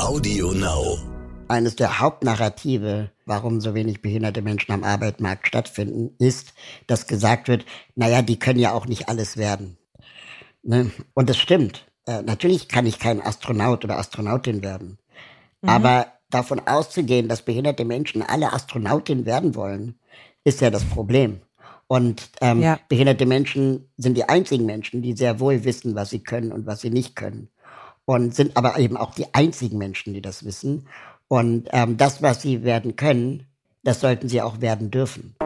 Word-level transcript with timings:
Audio 0.00 0.52
Now. 0.52 0.98
Eines 1.48 1.76
der 1.76 2.00
Hauptnarrative, 2.00 3.10
warum 3.26 3.60
so 3.60 3.74
wenig 3.74 4.02
behinderte 4.02 4.42
Menschen 4.42 4.72
am 4.72 4.84
Arbeitsmarkt 4.84 5.46
stattfinden, 5.46 6.14
ist, 6.18 6.54
dass 6.86 7.06
gesagt 7.06 7.48
wird, 7.48 7.64
naja, 7.94 8.22
die 8.22 8.38
können 8.38 8.58
ja 8.58 8.72
auch 8.72 8.86
nicht 8.86 9.08
alles 9.08 9.36
werden. 9.36 9.78
Ne? 10.62 10.90
Und 11.14 11.30
das 11.30 11.38
stimmt. 11.38 11.86
Äh, 12.06 12.22
natürlich 12.22 12.68
kann 12.68 12.86
ich 12.86 12.98
kein 12.98 13.20
Astronaut 13.20 13.84
oder 13.84 13.98
Astronautin 13.98 14.62
werden. 14.62 14.98
Mhm. 15.62 15.68
Aber 15.68 16.06
davon 16.30 16.60
auszugehen, 16.66 17.28
dass 17.28 17.42
behinderte 17.42 17.84
Menschen 17.84 18.22
alle 18.22 18.52
Astronautin 18.52 19.26
werden 19.26 19.54
wollen, 19.54 19.98
ist 20.44 20.60
ja 20.60 20.70
das 20.70 20.84
Problem. 20.84 21.40
Und 21.86 22.30
ähm, 22.40 22.62
ja. 22.62 22.78
behinderte 22.88 23.26
Menschen 23.26 23.90
sind 23.96 24.16
die 24.16 24.28
einzigen 24.28 24.64
Menschen, 24.64 25.02
die 25.02 25.14
sehr 25.16 25.40
wohl 25.40 25.64
wissen, 25.64 25.96
was 25.96 26.10
sie 26.10 26.22
können 26.22 26.52
und 26.52 26.64
was 26.64 26.82
sie 26.82 26.90
nicht 26.90 27.16
können. 27.16 27.48
Und 28.10 28.34
sind 28.34 28.56
aber 28.56 28.76
eben 28.80 28.96
auch 28.96 29.14
die 29.14 29.32
einzigen 29.34 29.78
Menschen, 29.78 30.14
die 30.14 30.20
das 30.20 30.44
wissen. 30.44 30.88
Und 31.28 31.68
ähm, 31.70 31.96
das, 31.96 32.20
was 32.20 32.42
sie 32.42 32.64
werden 32.64 32.96
können, 32.96 33.46
das 33.84 34.00
sollten 34.00 34.28
sie 34.28 34.42
auch 34.42 34.60
werden 34.60 34.90
dürfen. 34.90 35.36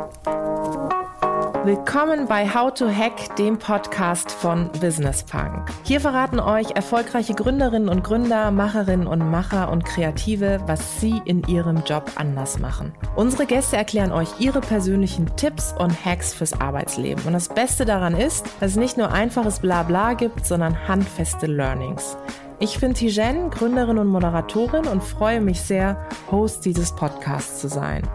Willkommen 1.65 2.27
bei 2.27 2.48
How 2.48 2.73
to 2.73 2.89
Hack, 2.89 3.37
dem 3.37 3.59
Podcast 3.59 4.30
von 4.30 4.70
Business 4.80 5.23
Punk. 5.25 5.70
Hier 5.83 6.01
verraten 6.01 6.41
euch 6.41 6.70
erfolgreiche 6.70 7.34
Gründerinnen 7.34 7.91
und 7.91 8.03
Gründer, 8.03 8.51
Macherinnen 8.51 9.06
und 9.06 9.31
Macher 9.31 9.70
und 9.70 9.84
Kreative, 9.84 10.61
was 10.67 11.01
sie 11.03 11.20
in 11.27 11.42
ihrem 11.42 11.84
Job 11.84 12.12
anders 12.15 12.59
machen. 12.59 12.95
Unsere 13.15 13.45
Gäste 13.45 13.77
erklären 13.77 14.11
euch 14.11 14.28
ihre 14.41 14.62
persönlichen 14.62 15.37
Tipps 15.37 15.75
und 15.78 16.03
Hacks 16.03 16.33
fürs 16.33 16.59
Arbeitsleben. 16.59 17.25
Und 17.27 17.34
das 17.34 17.51
Beste 17.51 17.84
daran 17.84 18.15
ist, 18.17 18.47
dass 18.61 18.70
es 18.70 18.77
nicht 18.77 18.97
nur 18.97 19.12
einfaches 19.12 19.61
Blabla 19.61 20.15
gibt, 20.15 20.47
sondern 20.47 20.89
handfeste 20.89 21.45
Learnings. 21.45 22.17
Ich 22.61 22.79
bin 22.79 22.95
Tijen, 22.95 23.51
Gründerin 23.51 23.99
und 23.99 24.07
Moderatorin 24.07 24.87
und 24.87 25.03
freue 25.03 25.41
mich 25.41 25.61
sehr, 25.61 26.09
Host 26.31 26.65
dieses 26.65 26.95
Podcasts 26.95 27.61
zu 27.61 27.69
sein. 27.69 28.09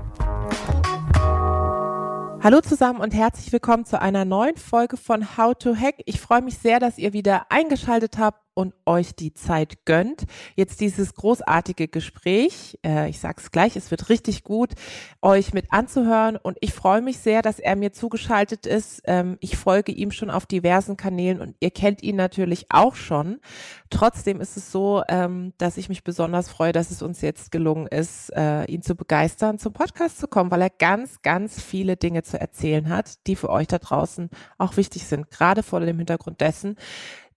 Hallo 2.41 2.61
zusammen 2.61 3.01
und 3.01 3.13
herzlich 3.13 3.51
willkommen 3.51 3.83
zu 3.83 4.01
einer 4.01 4.23
neuen 4.23 4.55
Folge 4.55 4.95
von 4.95 5.37
How 5.37 5.53
to 5.55 5.75
Hack. 5.75 5.95
Ich 6.05 6.21
freue 6.21 6.41
mich 6.41 6.57
sehr, 6.57 6.79
dass 6.79 6.97
ihr 6.97 7.11
wieder 7.11 7.47
eingeschaltet 7.49 8.17
habt 8.17 8.41
und 8.59 8.73
euch 8.85 9.15
die 9.15 9.33
Zeit 9.33 9.85
gönnt. 9.85 10.25
Jetzt 10.57 10.81
dieses 10.81 11.13
großartige 11.13 11.87
Gespräch, 11.87 12.77
äh, 12.85 13.09
ich 13.09 13.21
sag's 13.21 13.51
gleich, 13.51 13.77
es 13.77 13.89
wird 13.89 14.09
richtig 14.09 14.43
gut, 14.43 14.71
euch 15.21 15.53
mit 15.53 15.71
anzuhören 15.71 16.35
und 16.35 16.57
ich 16.59 16.73
freue 16.73 17.01
mich 17.01 17.19
sehr, 17.19 17.41
dass 17.41 17.59
er 17.59 17.77
mir 17.77 17.93
zugeschaltet 17.93 18.65
ist. 18.65 19.01
Ähm, 19.05 19.37
ich 19.39 19.55
folge 19.55 19.93
ihm 19.93 20.11
schon 20.11 20.29
auf 20.29 20.45
diversen 20.45 20.97
Kanälen 20.97 21.39
und 21.39 21.55
ihr 21.61 21.71
kennt 21.71 22.03
ihn 22.03 22.17
natürlich 22.17 22.65
auch 22.69 22.95
schon. 22.95 23.39
Trotzdem 23.89 24.41
ist 24.41 24.57
es 24.57 24.73
so, 24.73 25.03
ähm, 25.07 25.53
dass 25.57 25.77
ich 25.77 25.87
mich 25.87 26.03
besonders 26.03 26.49
freue, 26.49 26.73
dass 26.73 26.91
es 26.91 27.01
uns 27.01 27.21
jetzt 27.21 27.53
gelungen 27.53 27.87
ist, 27.87 28.29
äh, 28.35 28.65
ihn 28.65 28.81
zu 28.81 28.93
begeistern, 28.93 29.57
zum 29.57 29.71
Podcast 29.71 30.19
zu 30.19 30.27
kommen, 30.27 30.51
weil 30.51 30.63
er 30.63 30.69
ganz, 30.69 31.21
ganz 31.21 31.61
viele 31.61 31.95
Dinge 31.95 32.23
zu 32.23 32.37
erzählen 32.37 32.89
hat, 32.89 33.25
die 33.25 33.37
für 33.37 33.49
euch 33.49 33.67
da 33.67 33.77
draußen 33.77 34.29
auch 34.57 34.75
wichtig 34.75 35.05
sind, 35.05 35.31
gerade 35.31 35.63
vor 35.63 35.79
dem 35.79 35.97
Hintergrund 35.97 36.41
dessen, 36.41 36.75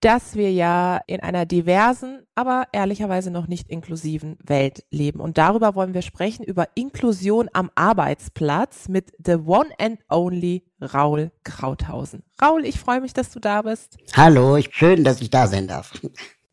dass 0.03 0.35
wir 0.35 0.53
ja 0.53 1.01
in 1.07 1.21
einer 1.21 1.47
diversen, 1.47 2.27
aber 2.35 2.67
ehrlicherweise 2.73 3.31
noch 3.31 3.47
nicht 3.47 3.71
inklusiven 3.71 4.37
Welt 4.45 4.85
leben. 4.91 5.21
Und 5.21 5.39
darüber 5.39 5.77
wollen 5.77 5.95
wir 5.95 6.03
sprechen, 6.03 6.45
über 6.45 6.67
Inklusion 6.75 7.49
am 7.53 7.71
Arbeitsplatz 7.77 8.89
mit 8.89 9.13
The 9.25 9.37
One 9.37 9.71
and 9.79 10.01
Only 10.11 10.65
Raul 10.81 11.31
Krauthausen. 11.45 12.25
Raul, 12.43 12.65
ich 12.65 12.81
freue 12.81 13.01
mich, 13.01 13.15
dass 13.15 13.31
du 13.31 13.39
da 13.39 13.63
bist. 13.63 13.97
Hallo, 14.15 14.59
schön, 14.71 15.05
dass 15.05 15.21
ich 15.21 15.31
da 15.31 15.47
sein 15.47 15.69
darf. 15.69 15.93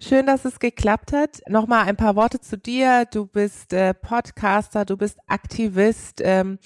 Schön, 0.01 0.27
dass 0.27 0.45
es 0.45 0.59
geklappt 0.59 1.11
hat. 1.11 1.41
Nochmal 1.49 1.85
ein 1.85 1.97
paar 1.97 2.15
Worte 2.15 2.39
zu 2.39 2.57
dir. 2.57 3.05
Du 3.11 3.25
bist 3.25 3.73
äh, 3.73 3.93
Podcaster, 3.93 4.85
du 4.85 4.95
bist 4.95 5.17
Aktivist. 5.27 6.21
Ähm, 6.23 6.57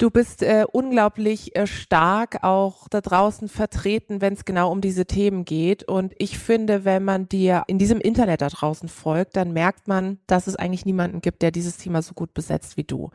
Du 0.00 0.08
bist 0.08 0.42
äh, 0.42 0.64
unglaublich 0.72 1.54
äh, 1.54 1.66
stark 1.66 2.42
auch 2.42 2.88
da 2.88 3.02
draußen 3.02 3.48
vertreten, 3.48 4.22
wenn 4.22 4.32
es 4.32 4.46
genau 4.46 4.72
um 4.72 4.80
diese 4.80 5.04
Themen 5.04 5.44
geht. 5.44 5.84
Und 5.84 6.14
ich 6.16 6.38
finde, 6.38 6.86
wenn 6.86 7.04
man 7.04 7.28
dir 7.28 7.64
in 7.66 7.76
diesem 7.76 8.00
Internet 8.00 8.40
da 8.40 8.48
draußen 8.48 8.88
folgt, 8.88 9.36
dann 9.36 9.52
merkt 9.52 9.88
man, 9.88 10.18
dass 10.26 10.46
es 10.46 10.56
eigentlich 10.56 10.86
niemanden 10.86 11.20
gibt, 11.20 11.42
der 11.42 11.50
dieses 11.50 11.76
Thema 11.76 12.00
so 12.00 12.14
gut 12.14 12.32
besetzt 12.32 12.78
wie 12.78 12.84
du. 12.84 13.10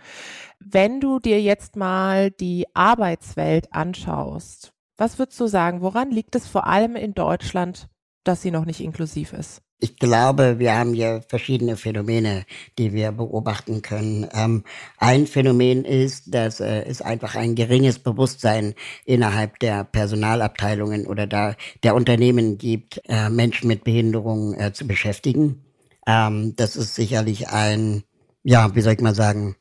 Wenn 0.59 1.01
du 1.01 1.17
dir 1.17 1.41
jetzt 1.41 1.75
mal 1.75 2.29
die 2.29 2.67
Arbeitswelt 2.75 3.73
anschaust, 3.73 4.71
was 4.95 5.17
würdest 5.17 5.39
du 5.39 5.47
sagen, 5.47 5.81
woran 5.81 6.11
liegt 6.11 6.35
es 6.35 6.45
vor 6.45 6.67
allem 6.67 6.95
in 6.95 7.15
Deutschland, 7.15 7.89
dass 8.23 8.43
sie 8.43 8.51
noch 8.51 8.65
nicht 8.65 8.81
inklusiv 8.81 9.33
ist? 9.33 9.64
Ich 9.79 9.97
glaube, 9.97 10.57
wir 10.57 10.77
haben 10.77 10.93
hier 10.93 11.21
verschiedene 11.27 11.75
Phänomene, 11.75 12.45
die 12.77 12.93
wir 12.93 13.11
beobachten 13.11 13.81
können. 13.81 14.27
Ähm, 14.33 14.63
ein 14.97 15.27
Phänomen 15.27 15.83
ist, 15.83 16.33
dass 16.33 16.61
äh, 16.61 16.83
es 16.83 17.01
einfach 17.01 17.35
ein 17.35 17.55
geringes 17.55 17.99
Bewusstsein 17.99 18.73
innerhalb 19.03 19.59
der 19.59 19.83
Personalabteilungen 19.83 21.05
oder 21.05 21.27
da, 21.27 21.55
der 21.83 21.93
Unternehmen 21.93 22.57
gibt, 22.57 23.01
äh, 23.09 23.29
Menschen 23.29 23.67
mit 23.67 23.83
Behinderungen 23.83 24.57
äh, 24.57 24.71
zu 24.71 24.87
beschäftigen. 24.87 25.61
Ähm, 26.07 26.55
das 26.55 26.77
ist 26.77 26.95
sicherlich 26.95 27.49
ein 27.49 28.03
ja, 28.47 28.75
wie 28.75 28.81
soll 28.81 28.93
ich 28.93 29.01
mal 29.01 29.15
sagen, 29.15 29.55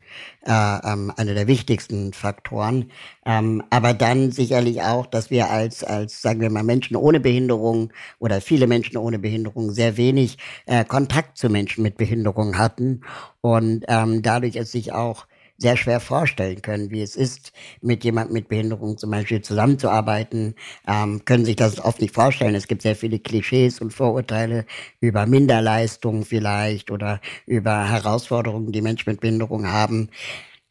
äh, 0.47 0.53
ähm, 0.53 1.11
einer 1.17 1.33
der 1.33 1.47
wichtigsten 1.47 2.13
Faktoren. 2.13 2.91
Ähm, 3.25 3.63
aber 3.71 3.95
dann 3.95 4.31
sicherlich 4.31 4.83
auch, 4.83 5.07
dass 5.07 5.31
wir 5.31 5.49
als, 5.49 5.83
als, 5.83 6.21
sagen 6.21 6.43
wir 6.43 6.51
mal, 6.51 6.63
Menschen 6.63 6.95
ohne 6.95 7.19
Behinderung 7.19 7.95
oder 8.19 8.43
viele 8.43 8.67
Menschen 8.67 8.99
ohne 8.99 9.19
Behinderung 9.19 9.71
sehr 9.73 9.97
wenig 9.97 10.37
äh, 10.67 10.85
Kontakt 10.85 11.39
zu 11.39 11.49
Menschen 11.49 11.83
mit 11.83 11.97
Behinderung 11.97 12.59
hatten 12.59 13.01
und 13.41 13.87
ähm, 13.89 14.21
dadurch 14.21 14.57
es 14.57 14.73
sich 14.73 14.93
auch 14.93 15.27
sehr 15.59 15.77
schwer 15.77 16.01
vorstellen 16.01 16.63
können, 16.63 16.91
wie 16.91 17.03
es 17.03 17.17
ist, 17.17 17.53
mit 17.81 18.05
jemandem 18.05 18.35
mit 18.35 18.49
Behinderung 18.49 18.99
zum 18.99 19.11
Beispiel 19.11 19.41
zusammenzuarbeiten, 19.41 20.55
ähm, 20.87 21.25
können 21.25 21.45
sich 21.45 21.57
das 21.57 21.79
oft 21.81 22.01
nicht 22.01 22.15
vorstellen. 22.15 22.55
Es 22.55 22.67
gibt 22.67 22.83
sehr 22.83 22.97
viele 22.97 23.19
Klischees 23.19 23.81
und 23.81 23.93
Vorurteile 23.93 24.67
über 25.01 25.27
Minderleistung 25.27 26.25
vielleicht 26.25 26.91
oder 26.91 27.21
über 27.47 27.89
Herausforderungen, 27.89 28.73
die 28.73 28.83
Menschen 28.83 29.11
mit 29.11 29.21
Behinderung 29.21 29.69
haben, 29.69 30.11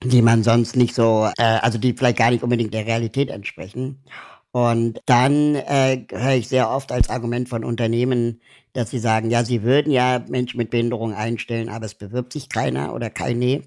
die 0.03 0.21
man 0.21 0.43
sonst 0.43 0.75
nicht 0.75 0.95
so, 0.95 1.29
äh, 1.37 1.43
also 1.43 1.77
die 1.77 1.93
vielleicht 1.93 2.17
gar 2.17 2.31
nicht 2.31 2.43
unbedingt 2.43 2.73
der 2.73 2.85
Realität 2.85 3.29
entsprechen. 3.29 4.03
Und 4.51 5.01
dann 5.07 5.55
äh, 5.55 6.05
höre 6.11 6.35
ich 6.35 6.47
sehr 6.47 6.69
oft 6.69 6.91
als 6.91 7.09
Argument 7.09 7.49
von 7.49 7.63
Unternehmen, 7.63 8.39
dass 8.73 8.91
sie 8.91 8.99
sagen, 8.99 9.29
ja, 9.31 9.43
sie 9.43 9.63
würden 9.63 9.91
ja 9.91 10.23
Menschen 10.29 10.57
mit 10.57 10.69
Behinderung 10.69 11.13
einstellen, 11.13 11.69
aber 11.69 11.85
es 11.85 11.95
bewirbt 11.95 12.33
sich 12.33 12.49
keiner 12.49 12.93
oder 12.93 13.09
keine. 13.09 13.63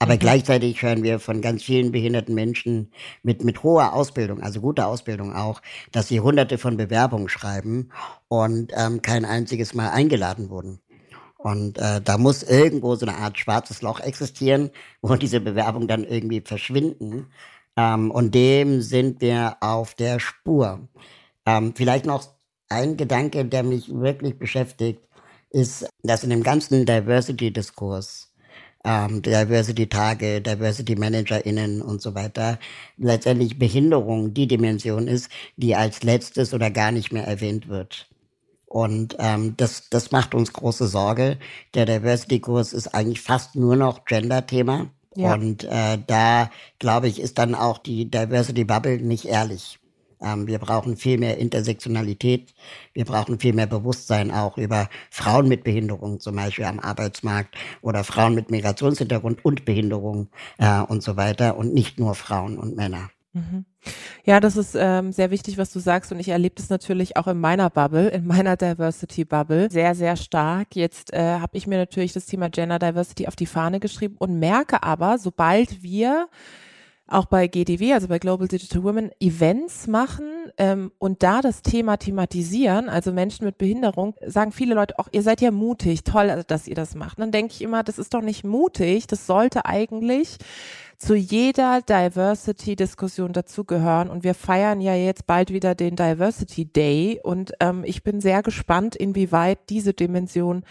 Aber 0.00 0.14
mhm. 0.14 0.18
gleichzeitig 0.18 0.82
hören 0.82 1.02
wir 1.02 1.20
von 1.20 1.42
ganz 1.42 1.62
vielen 1.62 1.92
behinderten 1.92 2.34
Menschen 2.34 2.90
mit, 3.22 3.44
mit 3.44 3.62
hoher 3.62 3.92
Ausbildung, 3.92 4.42
also 4.42 4.60
guter 4.60 4.88
Ausbildung 4.88 5.34
auch, 5.34 5.60
dass 5.92 6.08
sie 6.08 6.20
hunderte 6.20 6.58
von 6.58 6.76
Bewerbungen 6.76 7.28
schreiben 7.28 7.90
und 8.28 8.72
ähm, 8.74 9.02
kein 9.02 9.24
einziges 9.24 9.74
Mal 9.74 9.90
eingeladen 9.90 10.48
wurden. 10.48 10.80
Und 11.36 11.78
äh, 11.78 12.00
da 12.02 12.18
muss 12.18 12.42
irgendwo 12.42 12.94
so 12.96 13.06
eine 13.06 13.16
Art 13.16 13.38
schwarzes 13.38 13.82
Loch 13.82 14.00
existieren, 14.00 14.70
wo 15.02 15.14
diese 15.14 15.40
Bewerbungen 15.40 15.86
dann 15.86 16.04
irgendwie 16.04 16.40
verschwinden. 16.40 17.26
Ähm, 17.76 18.10
und 18.10 18.34
dem 18.34 18.80
sind 18.80 19.20
wir 19.20 19.58
auf 19.60 19.94
der 19.94 20.18
Spur. 20.18 20.88
Ähm, 21.46 21.74
vielleicht 21.76 22.06
noch 22.06 22.24
ein 22.70 22.96
Gedanke, 22.96 23.44
der 23.44 23.64
mich 23.64 23.92
wirklich 23.92 24.38
beschäftigt, 24.38 25.02
ist, 25.50 25.86
dass 26.02 26.24
in 26.24 26.30
dem 26.30 26.42
ganzen 26.42 26.86
Diversity-Diskurs 26.86 28.29
ähm, 28.84 29.22
Diversity-Tage, 29.22 30.40
Diversity-ManagerInnen 30.40 31.82
und 31.82 32.00
so 32.00 32.14
weiter, 32.14 32.58
letztendlich 32.96 33.58
Behinderung 33.58 34.32
die 34.34 34.46
Dimension 34.46 35.08
ist, 35.08 35.30
die 35.56 35.76
als 35.76 36.02
letztes 36.02 36.54
oder 36.54 36.70
gar 36.70 36.92
nicht 36.92 37.12
mehr 37.12 37.26
erwähnt 37.26 37.68
wird. 37.68 38.08
Und 38.66 39.16
ähm, 39.18 39.54
das, 39.56 39.90
das 39.90 40.12
macht 40.12 40.32
uns 40.32 40.52
große 40.52 40.86
Sorge. 40.86 41.38
Der 41.74 41.86
Diversity-Kurs 41.86 42.72
ist 42.72 42.94
eigentlich 42.94 43.20
fast 43.20 43.56
nur 43.56 43.74
noch 43.74 44.04
Gender-Thema. 44.04 44.90
Ja. 45.16 45.34
Und 45.34 45.64
äh, 45.64 45.98
da, 46.06 46.50
glaube 46.78 47.08
ich, 47.08 47.20
ist 47.20 47.38
dann 47.38 47.56
auch 47.56 47.78
die 47.78 48.08
Diversity-Bubble 48.08 48.98
nicht 48.98 49.24
ehrlich. 49.24 49.79
Ähm, 50.20 50.46
wir 50.46 50.58
brauchen 50.58 50.96
viel 50.96 51.18
mehr 51.18 51.38
Intersektionalität. 51.38 52.54
Wir 52.92 53.04
brauchen 53.04 53.38
viel 53.38 53.52
mehr 53.52 53.66
Bewusstsein 53.66 54.30
auch 54.30 54.58
über 54.58 54.88
Frauen 55.10 55.48
mit 55.48 55.64
Behinderung 55.64 56.20
zum 56.20 56.36
Beispiel 56.36 56.64
am 56.64 56.80
Arbeitsmarkt 56.80 57.54
oder 57.82 58.04
Frauen 58.04 58.34
mit 58.34 58.50
Migrationshintergrund 58.50 59.44
und 59.44 59.64
Behinderung 59.64 60.28
äh, 60.58 60.80
und 60.80 61.02
so 61.02 61.16
weiter 61.16 61.56
und 61.56 61.72
nicht 61.74 61.98
nur 61.98 62.14
Frauen 62.14 62.58
und 62.58 62.76
Männer. 62.76 63.10
Mhm. 63.32 63.64
Ja, 64.24 64.40
das 64.40 64.56
ist 64.56 64.76
ähm, 64.78 65.12
sehr 65.12 65.30
wichtig, 65.30 65.56
was 65.56 65.72
du 65.72 65.78
sagst. 65.78 66.10
Und 66.12 66.18
ich 66.18 66.28
erlebe 66.28 66.56
das 66.56 66.68
natürlich 66.68 67.16
auch 67.16 67.28
in 67.28 67.38
meiner 67.38 67.70
Bubble, 67.70 68.08
in 68.08 68.26
meiner 68.26 68.56
Diversity 68.56 69.24
Bubble, 69.24 69.70
sehr, 69.70 69.94
sehr 69.94 70.16
stark. 70.16 70.74
Jetzt 70.74 71.12
äh, 71.12 71.38
habe 71.38 71.56
ich 71.56 71.66
mir 71.66 71.78
natürlich 71.78 72.12
das 72.12 72.26
Thema 72.26 72.50
Gender 72.50 72.78
Diversity 72.78 73.28
auf 73.28 73.36
die 73.36 73.46
Fahne 73.46 73.80
geschrieben 73.80 74.16
und 74.18 74.38
merke 74.38 74.82
aber, 74.82 75.18
sobald 75.18 75.82
wir 75.82 76.28
auch 77.10 77.26
bei 77.26 77.46
GDW, 77.46 77.92
also 77.92 78.08
bei 78.08 78.18
Global 78.18 78.48
Digital 78.48 78.82
Women, 78.82 79.10
Events 79.20 79.86
machen 79.86 80.26
ähm, 80.58 80.92
und 80.98 81.22
da 81.22 81.40
das 81.40 81.62
Thema 81.62 81.96
thematisieren, 81.96 82.88
also 82.88 83.12
Menschen 83.12 83.44
mit 83.44 83.58
Behinderung, 83.58 84.14
sagen 84.26 84.52
viele 84.52 84.74
Leute 84.74 84.98
auch, 84.98 85.08
ihr 85.12 85.22
seid 85.22 85.40
ja 85.40 85.50
mutig, 85.50 86.04
toll, 86.04 86.44
dass 86.46 86.68
ihr 86.68 86.74
das 86.74 86.94
macht. 86.94 87.18
Und 87.18 87.22
dann 87.22 87.32
denke 87.32 87.52
ich 87.54 87.62
immer, 87.62 87.82
das 87.82 87.98
ist 87.98 88.14
doch 88.14 88.22
nicht 88.22 88.44
mutig, 88.44 89.06
das 89.06 89.26
sollte 89.26 89.66
eigentlich 89.66 90.38
zu 91.00 91.14
jeder 91.14 91.80
Diversity-Diskussion 91.80 93.32
dazugehören. 93.32 94.10
Und 94.10 94.22
wir 94.22 94.34
feiern 94.34 94.80
ja 94.80 94.94
jetzt 94.94 95.26
bald 95.26 95.50
wieder 95.50 95.74
den 95.74 95.96
Diversity 95.96 96.66
Day. 96.66 97.20
Und 97.22 97.52
ähm, 97.60 97.84
ich 97.84 98.02
bin 98.02 98.20
sehr 98.20 98.42
gespannt, 98.42 98.96
inwieweit 98.96 99.58
diese 99.70 99.94
Dimension 99.94 100.62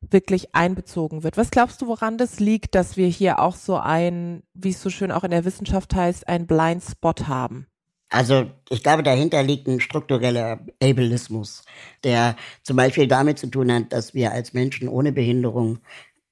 wirklich 0.00 0.54
einbezogen 0.54 1.22
wird. 1.22 1.36
Was 1.36 1.50
glaubst 1.50 1.82
du, 1.82 1.86
woran 1.86 2.18
das 2.18 2.40
liegt, 2.40 2.74
dass 2.74 2.96
wir 2.96 3.08
hier 3.08 3.38
auch 3.40 3.54
so 3.54 3.76
ein, 3.76 4.42
wie 4.54 4.70
es 4.70 4.82
so 4.82 4.90
schön 4.90 5.12
auch 5.12 5.24
in 5.24 5.30
der 5.30 5.44
Wissenschaft 5.44 5.94
heißt, 5.94 6.28
ein 6.28 6.46
Blind 6.46 6.82
Spot 6.82 7.14
haben? 7.26 7.66
Also 8.10 8.46
ich 8.70 8.82
glaube, 8.82 9.02
dahinter 9.02 9.42
liegt 9.42 9.68
ein 9.68 9.80
struktureller 9.80 10.60
Ableismus, 10.82 11.64
der 12.04 12.36
zum 12.62 12.76
Beispiel 12.76 13.06
damit 13.06 13.38
zu 13.38 13.48
tun 13.48 13.70
hat, 13.72 13.92
dass 13.92 14.14
wir 14.14 14.32
als 14.32 14.54
Menschen 14.54 14.88
ohne 14.88 15.12
Behinderung, 15.12 15.80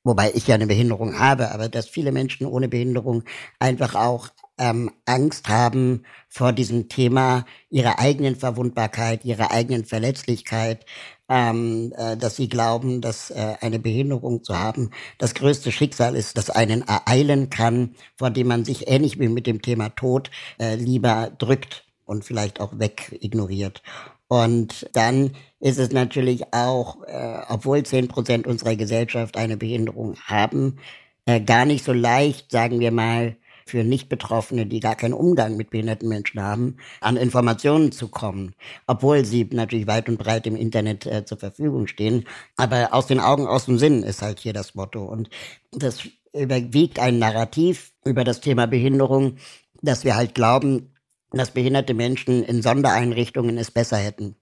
wobei 0.03 0.33
ich 0.33 0.47
ja 0.47 0.55
eine 0.55 0.67
Behinderung 0.67 1.19
habe, 1.19 1.53
aber 1.53 1.69
dass 1.69 1.89
viele 1.89 2.13
Menschen 2.13 2.47
ohne 2.47 2.69
Behinderung 2.69 3.25
einfach 3.59 3.95
auch 3.95 4.31
ähm, 4.59 4.91
Angst 5.05 5.49
haben 5.49 6.05
vor 6.29 6.53
diesem 6.53 6.89
Thema 6.89 7.45
ihrer 7.69 7.99
eigenen 7.99 8.37
Verwundbarkeit, 8.37 9.25
ihrer 9.27 9.51
eigenen 9.51 9.85
Verletzlichkeit, 9.85 10.87
ähm, 11.29 11.93
äh, 11.97 12.17
dass 12.17 12.37
sie 12.37 12.49
glauben, 12.49 13.01
dass 13.01 13.31
äh, 13.31 13.55
eine 13.61 13.79
Behinderung 13.79 14.45
zu 14.45 14.59
haben 14.59 14.91
das 15.19 15.35
größte 15.35 15.73
Schicksal 15.73 16.15
ist, 16.15 16.37
das 16.37 16.51
einen 16.51 16.83
ereilen 16.83 17.51
kann, 17.51 17.95
vor 18.17 18.31
dem 18.31 18.49
man 18.49 18.65
sich 18.65 18.89
ähnlich 18.89 19.19
wie 19.19 19.29
mit 19.29 19.47
dem 19.47 19.63
Thema 19.63 19.89
Tod 19.91 20.31
äh, 20.59 20.77
lieber 20.77 21.31
drückt 21.39 21.85
und 22.05 22.25
vielleicht 22.25 22.61
auch 22.61 22.79
weg 22.79 23.17
ignoriert. 23.21 23.83
Und 24.29 24.89
dann 24.93 25.33
ist 25.61 25.79
es 25.79 25.93
natürlich 25.93 26.53
auch, 26.53 27.03
äh, 27.05 27.43
obwohl 27.49 27.83
zehn 27.85 28.09
Prozent 28.09 28.47
unserer 28.47 28.77
Gesellschaft 28.77 29.37
eine 29.37 29.57
Behinderung 29.57 30.17
haben, 30.25 30.79
äh, 31.27 31.41
gar 31.41 31.65
nicht 31.65 31.85
so 31.85 31.93
leicht, 31.93 32.51
sagen 32.51 32.81
wir 32.81 32.91
mal, 32.91 33.37
für 33.67 33.83
Nicht-Betroffene, 33.83 34.65
die 34.65 34.81
gar 34.81 34.95
keinen 34.95 35.13
Umgang 35.13 35.57
mit 35.57 35.71
behinderten 35.71 36.09
Menschen 36.09 36.41
haben, 36.41 36.77
an 37.01 37.17
Informationen 37.17 37.91
zu 37.91 38.09
kommen, 38.09 38.55
obwohl 38.87 39.25
sie 39.25 39.49
natürlich 39.51 39.89
weit 39.89 40.09
und 40.09 40.19
breit 40.19 40.47
im 40.47 40.55
Internet 40.55 41.05
äh, 41.05 41.25
zur 41.25 41.39
Verfügung 41.39 41.89
stehen. 41.89 42.25
Aber 42.57 42.95
aus 42.95 43.09
den 43.09 43.19
Augen, 43.19 43.47
aus 43.47 43.67
dem 43.67 43.79
Sinn 43.79 44.05
ist 44.05 44.23
halt 44.23 44.39
hier 44.39 44.53
das 44.53 44.77
Motto. 44.77 45.05
Und 45.05 45.31
das 45.73 46.09
überwiegt 46.33 47.01
ein 47.01 47.19
Narrativ 47.19 47.93
über 48.05 48.23
das 48.23 48.41
Thema 48.41 48.67
Behinderung, 48.67 49.37
dass 49.83 50.05
wir 50.05 50.15
halt 50.15 50.35
glauben, 50.35 50.95
dass 51.33 51.51
behinderte 51.51 51.93
Menschen 51.93 52.45
in 52.45 52.63
Sondereinrichtungen 52.63 53.59
es 53.59 53.73
besser 53.73 53.97
hätten. 53.97 54.37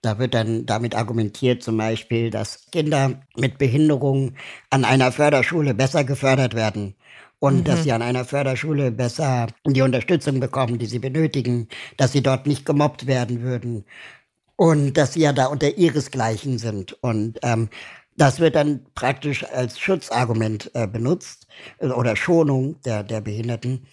Da 0.00 0.18
wird 0.18 0.34
dann 0.34 0.66
damit 0.66 0.94
argumentiert 0.94 1.62
zum 1.62 1.76
Beispiel, 1.76 2.30
dass 2.30 2.70
Kinder 2.70 3.22
mit 3.36 3.58
Behinderung 3.58 4.34
an 4.70 4.84
einer 4.84 5.12
Förderschule 5.12 5.74
besser 5.74 6.04
gefördert 6.04 6.54
werden 6.54 6.94
und 7.44 7.56
mhm. 7.58 7.64
dass 7.64 7.82
sie 7.82 7.92
an 7.92 8.00
einer 8.00 8.24
Förderschule 8.24 8.90
besser 8.90 9.48
die 9.66 9.82
Unterstützung 9.82 10.40
bekommen, 10.40 10.78
die 10.78 10.86
sie 10.86 10.98
benötigen, 10.98 11.68
dass 11.98 12.12
sie 12.12 12.22
dort 12.22 12.46
nicht 12.46 12.64
gemobbt 12.64 13.06
werden 13.06 13.42
würden 13.42 13.84
und 14.56 14.94
dass 14.94 15.12
sie 15.12 15.20
ja 15.20 15.34
da 15.34 15.46
unter 15.46 15.76
ihresgleichen 15.76 16.56
sind. 16.56 16.94
Und 17.02 17.38
ähm, 17.42 17.68
das 18.16 18.40
wird 18.40 18.54
dann 18.56 18.86
praktisch 18.94 19.44
als 19.44 19.78
Schutzargument 19.78 20.70
äh, 20.72 20.86
benutzt 20.86 21.46
äh, 21.80 21.88
oder 21.88 22.16
Schonung 22.16 22.80
der, 22.80 23.02
der 23.02 23.20
Behinderten. 23.20 23.88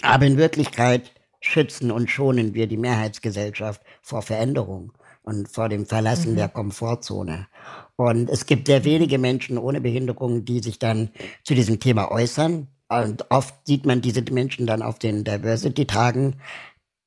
Aber 0.00 0.24
in 0.24 0.38
Wirklichkeit 0.38 1.12
schützen 1.40 1.90
und 1.90 2.10
schonen 2.10 2.54
wir 2.54 2.68
die 2.68 2.78
Mehrheitsgesellschaft 2.78 3.82
vor 4.00 4.22
Veränderung 4.22 4.94
und 5.24 5.46
vor 5.46 5.68
dem 5.68 5.84
Verlassen 5.84 6.32
mhm. 6.32 6.36
der 6.36 6.48
Komfortzone. 6.48 7.48
Und 8.02 8.28
es 8.30 8.46
gibt 8.46 8.66
sehr 8.66 8.84
wenige 8.84 9.16
Menschen 9.16 9.58
ohne 9.58 9.80
Behinderung, 9.80 10.44
die 10.44 10.58
sich 10.58 10.80
dann 10.80 11.10
zu 11.44 11.54
diesem 11.54 11.78
Thema 11.78 12.10
äußern. 12.10 12.66
Und 12.88 13.30
oft 13.30 13.54
sieht 13.64 13.86
man 13.86 14.00
diese 14.00 14.22
Menschen 14.28 14.66
dann 14.66 14.82
auf 14.82 14.98
den 14.98 15.22
Diversity-Tagen 15.22 16.34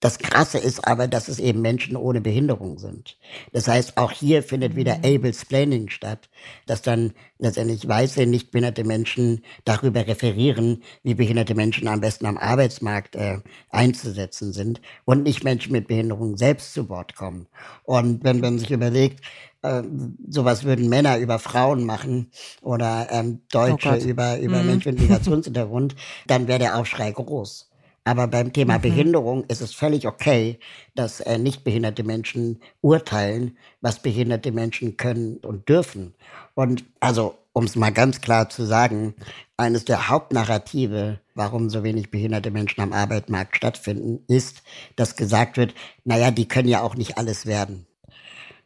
das 0.01 0.19
Krasse 0.19 0.57
ist 0.57 0.87
aber, 0.87 1.07
dass 1.07 1.29
es 1.29 1.39
eben 1.39 1.61
Menschen 1.61 1.95
ohne 1.95 2.21
Behinderung 2.21 2.77
sind. 2.77 3.17
Das 3.53 3.67
heißt, 3.67 3.97
auch 3.97 4.11
hier 4.11 4.43
findet 4.43 4.75
wieder 4.75 4.97
mhm. 4.97 5.05
able 5.05 5.33
Splaining 5.33 5.89
statt, 5.89 6.29
dass 6.65 6.81
dann 6.81 7.13
letztendlich 7.39 7.87
weiße, 7.87 8.25
nicht 8.25 8.51
behinderte 8.51 8.83
Menschen 8.83 9.43
darüber 9.63 10.05
referieren, 10.05 10.83
wie 11.03 11.15
behinderte 11.15 11.55
Menschen 11.55 11.87
am 11.87 12.01
besten 12.01 12.25
am 12.25 12.37
Arbeitsmarkt 12.37 13.15
äh, 13.15 13.39
einzusetzen 13.69 14.53
sind 14.53 14.81
und 15.05 15.23
nicht 15.23 15.43
Menschen 15.43 15.71
mit 15.71 15.87
Behinderung 15.87 16.37
selbst 16.37 16.73
zu 16.73 16.89
Wort 16.89 17.15
kommen. 17.15 17.47
Und 17.83 18.23
wenn 18.23 18.41
man 18.41 18.59
sich 18.59 18.71
überlegt, 18.71 19.21
äh, 19.61 19.81
sowas 20.29 20.65
würden 20.65 20.89
Männer 20.89 21.17
über 21.17 21.39
Frauen 21.39 21.85
machen 21.85 22.31
oder 22.61 23.07
ähm, 23.11 23.41
Deutsche 23.49 23.99
oh 24.01 24.05
über, 24.05 24.39
über 24.39 24.61
mhm. 24.61 24.67
Menschen 24.67 24.93
mit 24.93 25.01
Migrationshintergrund, 25.09 25.95
dann 26.27 26.47
wäre 26.47 26.59
der 26.59 26.77
Aufschrei 26.77 27.11
groß. 27.11 27.69
Aber 28.07 28.27
beim 28.27 28.53
Thema 28.53 28.77
mhm. 28.77 28.83
Behinderung 28.83 29.43
ist 29.45 29.61
es 29.61 29.73
völlig 29.73 30.07
okay, 30.07 30.59
dass 30.93 31.19
äh, 31.21 31.39
nicht 31.39 31.63
behinderte 31.63 32.03
Menschen 32.03 32.61
urteilen, 32.81 33.57
was 33.81 33.99
behinderte 33.99 34.51
Menschen 34.51 34.95
können 34.95 35.37
und 35.37 35.67
dürfen. 35.67 36.13
Und 36.53 36.85
also, 36.99 37.35
um 37.51 37.65
es 37.65 37.75
mal 37.75 37.91
ganz 37.91 38.21
klar 38.21 38.47
zu 38.47 38.63
sagen, 38.63 39.15
eines 39.57 39.85
der 39.85 40.07
Hauptnarrative, 40.07 41.19
warum 41.33 41.69
so 41.71 41.83
wenig 41.83 42.11
behinderte 42.11 42.51
Menschen 42.51 42.81
am 42.81 42.93
Arbeitsmarkt 42.93 43.57
stattfinden, 43.57 44.23
ist, 44.27 44.61
dass 44.95 45.15
gesagt 45.15 45.57
wird, 45.57 45.73
naja, 46.03 46.29
die 46.29 46.47
können 46.47 46.69
ja 46.69 46.81
auch 46.81 46.95
nicht 46.95 47.17
alles 47.17 47.47
werden. 47.47 47.87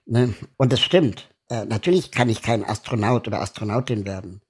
Ne? 0.06 0.34
Und 0.58 0.74
das 0.74 0.82
stimmt. 0.82 1.30
Äh, 1.50 1.64
natürlich 1.64 2.12
kann 2.12 2.28
ich 2.28 2.42
kein 2.42 2.66
Astronaut 2.66 3.26
oder 3.26 3.42
Astronautin 3.42 4.06
werden. 4.06 4.42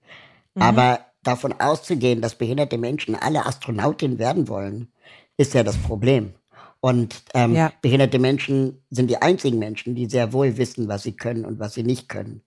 Mhm. 0.55 0.61
Aber 0.63 0.99
davon 1.23 1.53
auszugehen, 1.59 2.21
dass 2.21 2.35
behinderte 2.35 2.77
Menschen 2.77 3.15
alle 3.15 3.45
Astronautin 3.45 4.19
werden 4.19 4.47
wollen, 4.47 4.91
ist 5.37 5.53
ja 5.53 5.63
das 5.63 5.77
Problem. 5.77 6.33
Und 6.81 7.23
ähm, 7.33 7.53
ja. 7.53 7.71
behinderte 7.81 8.19
Menschen 8.19 8.81
sind 8.89 9.09
die 9.09 9.21
einzigen 9.21 9.59
Menschen, 9.59 9.95
die 9.95 10.05
sehr 10.05 10.31
wohl 10.31 10.57
wissen, 10.57 10.87
was 10.87 11.03
sie 11.03 11.11
können 11.11 11.45
und 11.45 11.59
was 11.59 11.73
sie 11.73 11.83
nicht 11.83 12.07
können. 12.07 12.41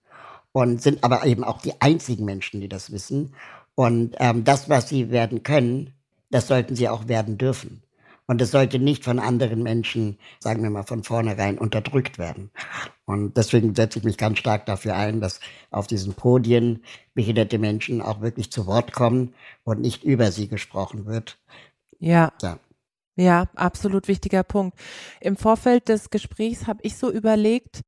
Und 0.51 0.81
sind 0.81 1.03
aber 1.03 1.25
eben 1.25 1.43
auch 1.43 1.61
die 1.61 1.79
einzigen 1.81 2.25
Menschen, 2.25 2.61
die 2.61 2.69
das 2.69 2.91
wissen. 2.91 3.35
Und 3.75 4.15
ähm, 4.19 4.43
das, 4.43 4.69
was 4.69 4.89
sie 4.89 5.11
werden 5.11 5.43
können, 5.43 5.93
das 6.29 6.47
sollten 6.47 6.75
sie 6.75 6.89
auch 6.89 7.07
werden 7.07 7.37
dürfen. 7.37 7.82
Und 8.25 8.41
es 8.41 8.51
sollte 8.51 8.79
nicht 8.79 9.03
von 9.03 9.19
anderen 9.19 9.63
Menschen, 9.63 10.17
sagen 10.39 10.63
wir 10.63 10.69
mal, 10.69 10.83
von 10.83 11.03
vornherein 11.03 11.57
unterdrückt 11.57 12.17
werden. 12.17 12.51
Und 13.05 13.35
deswegen 13.35 13.75
setze 13.75 13.99
ich 13.99 14.05
mich 14.05 14.17
ganz 14.17 14.39
stark 14.39 14.65
dafür 14.65 14.95
ein, 14.95 15.19
dass 15.19 15.41
auf 15.71 15.87
diesen 15.87 16.13
Podien 16.13 16.83
behinderte 17.13 17.59
Menschen 17.59 18.01
auch 18.01 18.21
wirklich 18.21 18.51
zu 18.51 18.65
Wort 18.65 18.93
kommen 18.93 19.33
und 19.63 19.81
nicht 19.81 20.03
über 20.03 20.31
sie 20.31 20.47
gesprochen 20.47 21.05
wird. 21.05 21.37
Ja. 21.99 22.31
ja. 22.41 22.59
Ja, 23.15 23.47
absolut 23.55 24.07
wichtiger 24.07 24.43
Punkt. 24.43 24.77
Im 25.21 25.37
Vorfeld 25.37 25.87
des 25.87 26.09
Gesprächs 26.09 26.65
habe 26.65 26.79
ich 26.81 26.97
so 26.97 27.11
überlegt, 27.11 27.81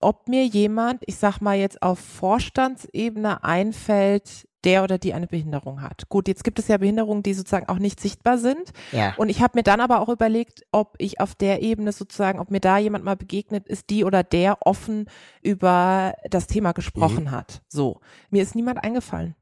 ob 0.00 0.28
mir 0.28 0.44
jemand, 0.46 1.02
ich 1.06 1.16
sag 1.16 1.40
mal 1.40 1.56
jetzt 1.56 1.82
auf 1.82 1.98
Vorstandsebene 1.98 3.42
einfällt, 3.44 4.46
der 4.64 4.84
oder 4.84 4.98
die 4.98 5.14
eine 5.14 5.26
Behinderung 5.26 5.82
hat. 5.82 6.08
Gut, 6.08 6.28
jetzt 6.28 6.44
gibt 6.44 6.58
es 6.58 6.68
ja 6.68 6.76
Behinderungen, 6.76 7.22
die 7.22 7.34
sozusagen 7.34 7.68
auch 7.68 7.78
nicht 7.78 8.00
sichtbar 8.00 8.38
sind. 8.38 8.72
Ja. 8.92 9.14
Und 9.16 9.28
ich 9.28 9.42
habe 9.42 9.58
mir 9.58 9.62
dann 9.62 9.80
aber 9.80 10.00
auch 10.00 10.08
überlegt, 10.08 10.62
ob 10.72 10.94
ich 10.98 11.20
auf 11.20 11.34
der 11.34 11.62
Ebene 11.62 11.92
sozusagen, 11.92 12.38
ob 12.38 12.50
mir 12.50 12.60
da 12.60 12.78
jemand 12.78 13.04
mal 13.04 13.16
begegnet 13.16 13.66
ist, 13.68 13.90
die 13.90 14.04
oder 14.04 14.22
der 14.22 14.58
offen 14.66 15.06
über 15.42 16.14
das 16.28 16.46
Thema 16.46 16.72
gesprochen 16.72 17.24
mhm. 17.24 17.30
hat. 17.30 17.62
So, 17.68 18.00
mir 18.30 18.42
ist 18.42 18.54
niemand 18.54 18.82
eingefallen. 18.82 19.34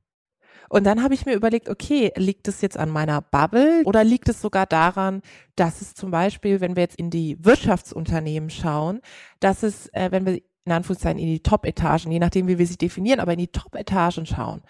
Und 0.68 0.84
dann 0.84 1.02
habe 1.02 1.14
ich 1.14 1.24
mir 1.24 1.34
überlegt, 1.34 1.68
okay, 1.68 2.12
liegt 2.16 2.46
es 2.46 2.60
jetzt 2.60 2.76
an 2.76 2.90
meiner 2.90 3.22
Bubble 3.22 3.82
oder 3.84 4.04
liegt 4.04 4.28
es 4.28 4.40
sogar 4.40 4.66
daran, 4.66 5.22
dass 5.56 5.80
es 5.80 5.94
zum 5.94 6.10
Beispiel, 6.10 6.60
wenn 6.60 6.76
wir 6.76 6.82
jetzt 6.82 6.98
in 6.98 7.10
die 7.10 7.42
Wirtschaftsunternehmen 7.42 8.50
schauen, 8.50 9.00
dass 9.40 9.62
es, 9.62 9.88
äh, 9.94 10.10
wenn 10.10 10.26
wir 10.26 10.40
in 10.68 10.72
Anführungszeichen 10.72 11.18
in 11.18 11.28
die 11.28 11.42
Top-Etagen, 11.42 12.12
je 12.12 12.18
nachdem, 12.18 12.46
wie 12.46 12.58
wir 12.58 12.66
sie 12.66 12.76
definieren, 12.76 13.20
aber 13.20 13.32
in 13.32 13.38
die 13.38 13.48
Top-Etagen 13.48 14.26
schauen, 14.26 14.60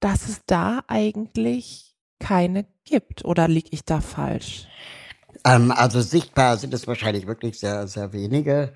dass 0.00 0.28
es 0.28 0.42
da 0.46 0.82
eigentlich 0.86 1.94
keine 2.18 2.66
gibt. 2.84 3.24
Oder 3.24 3.48
liege 3.48 3.68
ich 3.72 3.84
da 3.84 4.00
falsch? 4.00 4.66
Ähm, 5.44 5.72
also 5.72 6.00
sichtbar 6.00 6.56
sind 6.56 6.74
es 6.74 6.86
wahrscheinlich 6.86 7.26
wirklich 7.26 7.58
sehr, 7.58 7.86
sehr 7.86 8.12
wenige. 8.12 8.72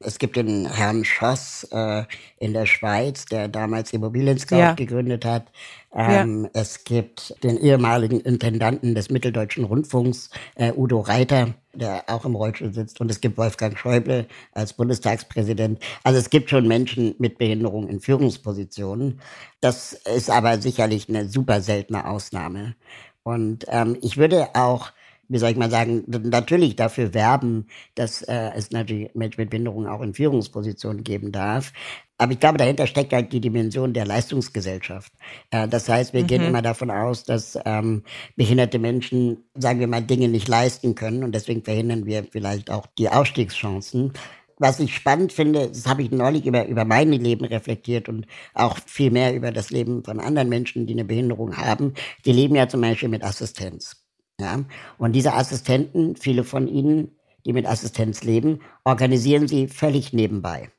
Es 0.00 0.18
gibt 0.18 0.36
den 0.36 0.66
Herrn 0.66 1.04
Schoss 1.04 1.66
äh, 1.72 2.04
in 2.38 2.52
der 2.52 2.66
Schweiz, 2.66 3.24
der 3.24 3.48
damals 3.48 3.92
Immobilien-Scout 3.92 4.56
ja. 4.56 4.72
gegründet 4.74 5.24
hat. 5.24 5.50
Ähm, 5.94 6.44
ja. 6.44 6.50
Es 6.60 6.84
gibt 6.84 7.42
den 7.42 7.56
ehemaligen 7.58 8.20
Intendanten 8.20 8.94
des 8.94 9.10
Mitteldeutschen 9.10 9.64
Rundfunks, 9.64 10.30
äh, 10.54 10.72
Udo 10.72 11.00
Reiter, 11.00 11.54
der 11.72 12.04
auch 12.08 12.24
im 12.24 12.34
Rollstuhl 12.34 12.72
sitzt. 12.74 13.00
Und 13.00 13.10
es 13.10 13.20
gibt 13.20 13.38
Wolfgang 13.38 13.78
Schäuble 13.78 14.26
als 14.52 14.74
Bundestagspräsident. 14.74 15.80
Also 16.04 16.18
es 16.18 16.30
gibt 16.30 16.50
schon 16.50 16.68
Menschen 16.68 17.14
mit 17.18 17.38
Behinderung 17.38 17.88
in 17.88 18.00
Führungspositionen. 18.00 19.20
Das 19.60 19.92
ist 19.92 20.30
aber 20.30 20.60
sicherlich 20.60 21.08
eine 21.08 21.28
super 21.28 21.60
seltene 21.60 22.06
Ausnahme. 22.06 22.74
Und 23.22 23.64
ähm, 23.68 23.96
ich 24.02 24.16
würde 24.16 24.54
auch 24.54 24.92
wie 25.28 25.38
soll 25.38 25.50
ich 25.50 25.56
mal 25.56 25.70
sagen, 25.70 26.04
natürlich 26.06 26.76
dafür 26.76 27.12
werben, 27.14 27.66
dass 27.94 28.22
äh, 28.22 28.50
es 28.56 28.70
natürlich 28.70 29.14
Menschen 29.14 29.40
mit 29.42 29.50
Behinderung 29.50 29.86
auch 29.86 30.00
in 30.00 30.14
Führungspositionen 30.14 31.04
geben 31.04 31.32
darf. 31.32 31.72
Aber 32.16 32.32
ich 32.32 32.40
glaube, 32.40 32.58
dahinter 32.58 32.86
steckt 32.86 33.12
halt 33.12 33.32
die 33.32 33.40
Dimension 33.40 33.92
der 33.92 34.06
Leistungsgesellschaft. 34.06 35.12
Äh, 35.50 35.68
das 35.68 35.88
heißt, 35.88 36.14
wir 36.14 36.22
mhm. 36.22 36.26
gehen 36.26 36.44
immer 36.44 36.62
davon 36.62 36.90
aus, 36.90 37.24
dass 37.24 37.58
ähm, 37.64 38.02
behinderte 38.36 38.78
Menschen, 38.78 39.44
sagen 39.54 39.80
wir 39.80 39.86
mal, 39.86 40.02
Dinge 40.02 40.28
nicht 40.28 40.48
leisten 40.48 40.94
können 40.94 41.22
und 41.22 41.34
deswegen 41.34 41.62
verhindern 41.62 42.06
wir 42.06 42.24
vielleicht 42.24 42.70
auch 42.70 42.86
die 42.98 43.08
Aufstiegschancen. 43.08 44.12
Was 44.60 44.80
ich 44.80 44.92
spannend 44.92 45.32
finde, 45.32 45.68
das 45.68 45.86
habe 45.86 46.02
ich 46.02 46.10
neulich 46.10 46.44
über, 46.46 46.66
über 46.66 46.84
mein 46.84 47.12
Leben 47.12 47.44
reflektiert 47.44 48.08
und 48.08 48.26
auch 48.54 48.78
viel 48.84 49.12
mehr 49.12 49.32
über 49.34 49.52
das 49.52 49.70
Leben 49.70 50.02
von 50.02 50.18
anderen 50.18 50.48
Menschen, 50.48 50.86
die 50.86 50.94
eine 50.94 51.04
Behinderung 51.04 51.56
haben. 51.56 51.94
Die 52.24 52.32
leben 52.32 52.56
ja 52.56 52.68
zum 52.68 52.80
Beispiel 52.80 53.08
mit 53.08 53.22
Assistenz. 53.22 54.07
Ja? 54.40 54.64
Und 54.98 55.12
diese 55.12 55.34
Assistenten, 55.34 56.16
viele 56.16 56.44
von 56.44 56.68
ihnen, 56.68 57.16
die 57.44 57.52
mit 57.52 57.66
Assistenz 57.66 58.24
leben, 58.24 58.60
organisieren 58.84 59.48
sie 59.48 59.68
völlig 59.68 60.12
nebenbei. 60.12 60.70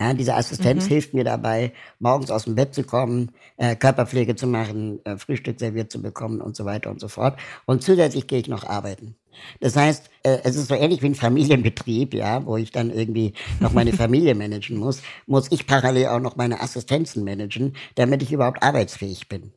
Ja, 0.00 0.14
diese 0.14 0.34
Assistenz 0.34 0.84
mhm. 0.84 0.88
hilft 0.88 1.12
mir 1.12 1.24
dabei, 1.24 1.74
morgens 1.98 2.30
aus 2.30 2.44
dem 2.44 2.54
Bett 2.54 2.74
zu 2.74 2.84
kommen, 2.84 3.32
äh, 3.58 3.76
Körperpflege 3.76 4.34
zu 4.34 4.46
machen, 4.46 5.04
äh, 5.04 5.18
Frühstück 5.18 5.60
serviert 5.60 5.92
zu 5.92 6.00
bekommen 6.00 6.40
und 6.40 6.56
so 6.56 6.64
weiter 6.64 6.90
und 6.90 7.00
so 7.00 7.08
fort. 7.08 7.38
Und 7.66 7.82
zusätzlich 7.82 8.26
gehe 8.26 8.38
ich 8.38 8.48
noch 8.48 8.64
arbeiten. 8.64 9.16
Das 9.60 9.76
heißt, 9.76 10.08
äh, 10.22 10.38
es 10.42 10.56
ist 10.56 10.68
so 10.68 10.74
ähnlich 10.74 11.02
wie 11.02 11.06
ein 11.06 11.14
Familienbetrieb, 11.14 12.14
ja, 12.14 12.46
wo 12.46 12.56
ich 12.56 12.70
dann 12.70 12.90
irgendwie 12.90 13.34
noch 13.60 13.74
meine 13.74 13.92
Familie 13.96 14.34
managen 14.34 14.78
muss, 14.78 15.02
muss 15.26 15.52
ich 15.52 15.66
parallel 15.66 16.06
auch 16.06 16.20
noch 16.20 16.36
meine 16.36 16.62
Assistenzen 16.62 17.22
managen, 17.22 17.74
damit 17.94 18.22
ich 18.22 18.32
überhaupt 18.32 18.62
arbeitsfähig 18.62 19.28
bin. 19.28 19.52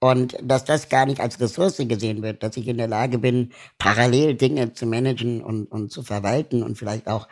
Und 0.00 0.36
dass 0.42 0.64
das 0.64 0.88
gar 0.88 1.06
nicht 1.06 1.20
als 1.20 1.40
Ressource 1.40 1.78
gesehen 1.78 2.22
wird, 2.22 2.42
dass 2.42 2.56
ich 2.56 2.68
in 2.68 2.78
der 2.78 2.86
Lage 2.86 3.18
bin, 3.18 3.52
parallel 3.78 4.34
Dinge 4.34 4.72
zu 4.72 4.86
managen 4.86 5.42
und, 5.42 5.66
und 5.66 5.90
zu 5.90 6.02
verwalten 6.02 6.62
und 6.62 6.78
vielleicht 6.78 7.08
auch 7.08 7.26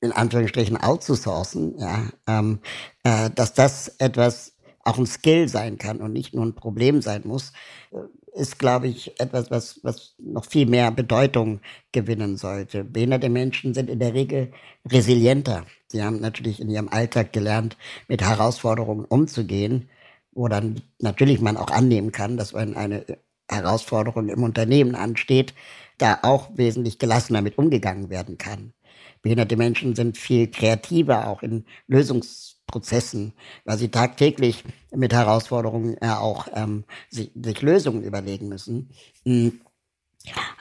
in 0.00 0.12
Anführungsstrichen 0.12 0.76
outzusourcen, 0.76 1.78
ja, 1.78 2.08
ähm, 2.28 2.60
äh, 3.02 3.30
dass 3.30 3.54
das 3.54 3.88
etwas 3.98 4.54
auch 4.84 4.98
ein 4.98 5.06
Skill 5.06 5.48
sein 5.48 5.78
kann 5.78 6.00
und 6.00 6.12
nicht 6.12 6.32
nur 6.32 6.44
ein 6.44 6.54
Problem 6.54 7.02
sein 7.02 7.22
muss, 7.24 7.52
äh, 7.90 8.40
ist, 8.40 8.58
glaube 8.58 8.86
ich, 8.86 9.18
etwas, 9.18 9.50
was, 9.50 9.80
was 9.82 10.14
noch 10.18 10.44
viel 10.44 10.66
mehr 10.66 10.90
Bedeutung 10.92 11.60
gewinnen 11.90 12.36
sollte. 12.36 12.84
Behinderte 12.84 13.30
Menschen 13.30 13.74
sind 13.74 13.88
in 13.88 13.98
der 13.98 14.14
Regel 14.14 14.52
resilienter. 14.86 15.64
Sie 15.88 16.02
haben 16.02 16.20
natürlich 16.20 16.60
in 16.60 16.68
ihrem 16.68 16.88
Alltag 16.88 17.32
gelernt, 17.32 17.76
mit 18.06 18.22
Herausforderungen 18.22 19.06
umzugehen 19.06 19.88
wo 20.36 20.48
dann 20.48 20.82
natürlich 21.00 21.40
man 21.40 21.56
auch 21.56 21.70
annehmen 21.70 22.12
kann, 22.12 22.36
dass 22.36 22.54
wenn 22.54 22.76
eine 22.76 23.04
Herausforderung 23.50 24.28
im 24.28 24.42
Unternehmen 24.42 24.94
ansteht, 24.94 25.54
da 25.98 26.18
auch 26.22 26.50
wesentlich 26.54 26.98
gelassener 26.98 27.40
mit 27.40 27.58
umgegangen 27.58 28.10
werden 28.10 28.36
kann. 28.36 28.74
Behinderte 29.22 29.56
Menschen 29.56 29.96
sind 29.96 30.18
viel 30.18 30.48
kreativer 30.50 31.26
auch 31.26 31.42
in 31.42 31.64
Lösungsprozessen, 31.88 33.32
weil 33.64 33.78
sie 33.78 33.88
tagtäglich 33.88 34.62
mit 34.94 35.14
Herausforderungen 35.14 35.96
ja 36.02 36.18
auch 36.18 36.48
ähm, 36.54 36.84
sich, 37.08 37.32
sich 37.34 37.62
Lösungen 37.62 38.02
überlegen 38.02 38.48
müssen. 38.48 38.90
Hm. 39.24 39.60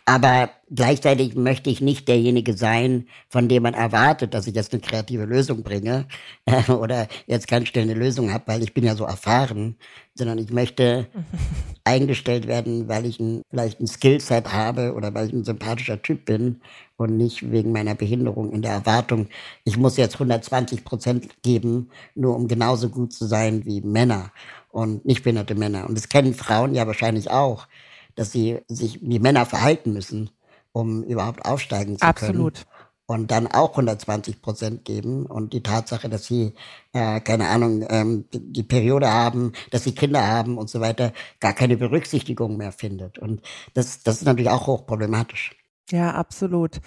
Aber 0.06 0.52
gleichzeitig 0.70 1.36
möchte 1.36 1.70
ich 1.70 1.82
nicht 1.82 2.08
derjenige 2.08 2.56
sein, 2.56 3.08
von 3.30 3.50
dem 3.50 3.64
man 3.64 3.74
erwartet, 3.74 4.34
dass 4.34 4.46
ich 4.46 4.54
jetzt 4.54 4.72
eine 4.72 4.82
kreative 4.82 5.26
Lösung 5.26 5.64
bringe 5.64 6.08
äh, 6.46 6.72
oder 6.72 7.08
jetzt 7.26 7.48
ganz 7.48 7.70
schnell 7.70 7.86
eine 7.86 7.96
Lösung 7.96 8.32
habe, 8.32 8.44
weil 8.48 8.64
ich 8.64 8.74
bin 8.74 8.84
ja 8.84 8.96
so 8.96 9.06
erfahren, 9.06 9.76
sondern 10.14 10.38
ich 10.38 10.52
möchte 10.52 11.08
eingestellt 11.84 12.48
werden, 12.48 12.88
weil 12.88 13.06
ich 13.06 13.20
ein, 13.20 13.42
vielleicht 13.50 13.80
ein 13.80 13.88
Skillset 13.88 14.54
habe 14.54 14.94
oder 14.94 15.14
weil 15.14 15.28
ich 15.28 15.34
ein 15.34 15.44
sympathischer 15.44 16.02
Typ 16.02 16.26
bin 16.26 16.62
und 16.98 17.18
nicht 17.18 17.52
wegen 17.52 17.72
meiner 17.72 17.96
Behinderung 17.96 18.54
in 18.54 18.62
der 18.62 18.72
Erwartung, 18.72 19.28
ich 19.64 19.78
muss 19.78 19.98
jetzt 19.98 20.16
120 20.16 20.86
Prozent 20.86 21.42
geben, 21.42 21.90
nur 22.14 22.36
um 22.36 22.48
genauso 22.48 22.90
gut 22.90 23.12
zu 23.12 23.26
sein 23.26 23.66
wie 23.66 23.82
Männer 23.82 24.32
und 24.72 25.06
nicht 25.06 25.24
behinderte 25.24 25.56
Männer. 25.56 25.88
Und 25.88 25.98
das 25.98 26.10
kennen 26.10 26.34
Frauen 26.34 26.76
ja 26.76 26.86
wahrscheinlich 26.86 27.32
auch 27.32 27.68
dass 28.16 28.32
sie 28.32 28.60
sich 28.68 29.00
wie 29.02 29.20
Männer 29.20 29.46
verhalten 29.46 29.94
müssen, 29.94 30.30
um 30.72 31.04
überhaupt 31.04 31.46
aufsteigen 31.46 31.98
zu 31.98 32.00
können. 32.00 32.10
Absolut. 32.10 32.66
Und 33.08 33.30
dann 33.30 33.46
auch 33.48 33.72
120 33.72 34.42
Prozent 34.42 34.84
geben. 34.84 35.28
Und 35.28 35.54
die 35.54 35.62
Tatsache, 35.62 36.10
dass 36.10 36.26
sie, 36.26 36.54
äh, 36.92 37.20
keine 37.20 37.48
Ahnung, 37.50 37.86
ähm, 37.88 38.26
die, 38.34 38.52
die 38.52 38.64
Periode 38.64 39.12
haben, 39.12 39.54
dass 39.70 39.84
sie 39.84 39.94
Kinder 39.94 40.28
haben 40.28 40.58
und 40.58 40.72
so 40.72 40.80
weiter, 40.80 41.14
gar 41.40 41.54
keine 41.54 41.78
Berücksichtigung 41.78 42.58
mehr 42.58 42.72
findet. 42.72 43.20
Und 43.20 43.42
das, 43.76 44.02
das 44.02 44.18
ist 44.18 44.26
natürlich 44.26 44.50
auch 44.50 44.66
hochproblematisch. 44.66 45.56
Ja, 45.92 46.14
absolut. 46.14 46.82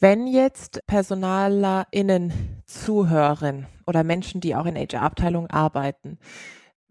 Wenn 0.00 0.26
jetzt 0.26 0.80
PersonalerInnen 0.86 2.62
zuhören 2.66 3.66
oder 3.86 4.02
Menschen, 4.02 4.40
die 4.40 4.56
auch 4.56 4.66
in 4.66 4.76
HR-Abteilungen 4.76 5.50
arbeiten, 5.50 6.18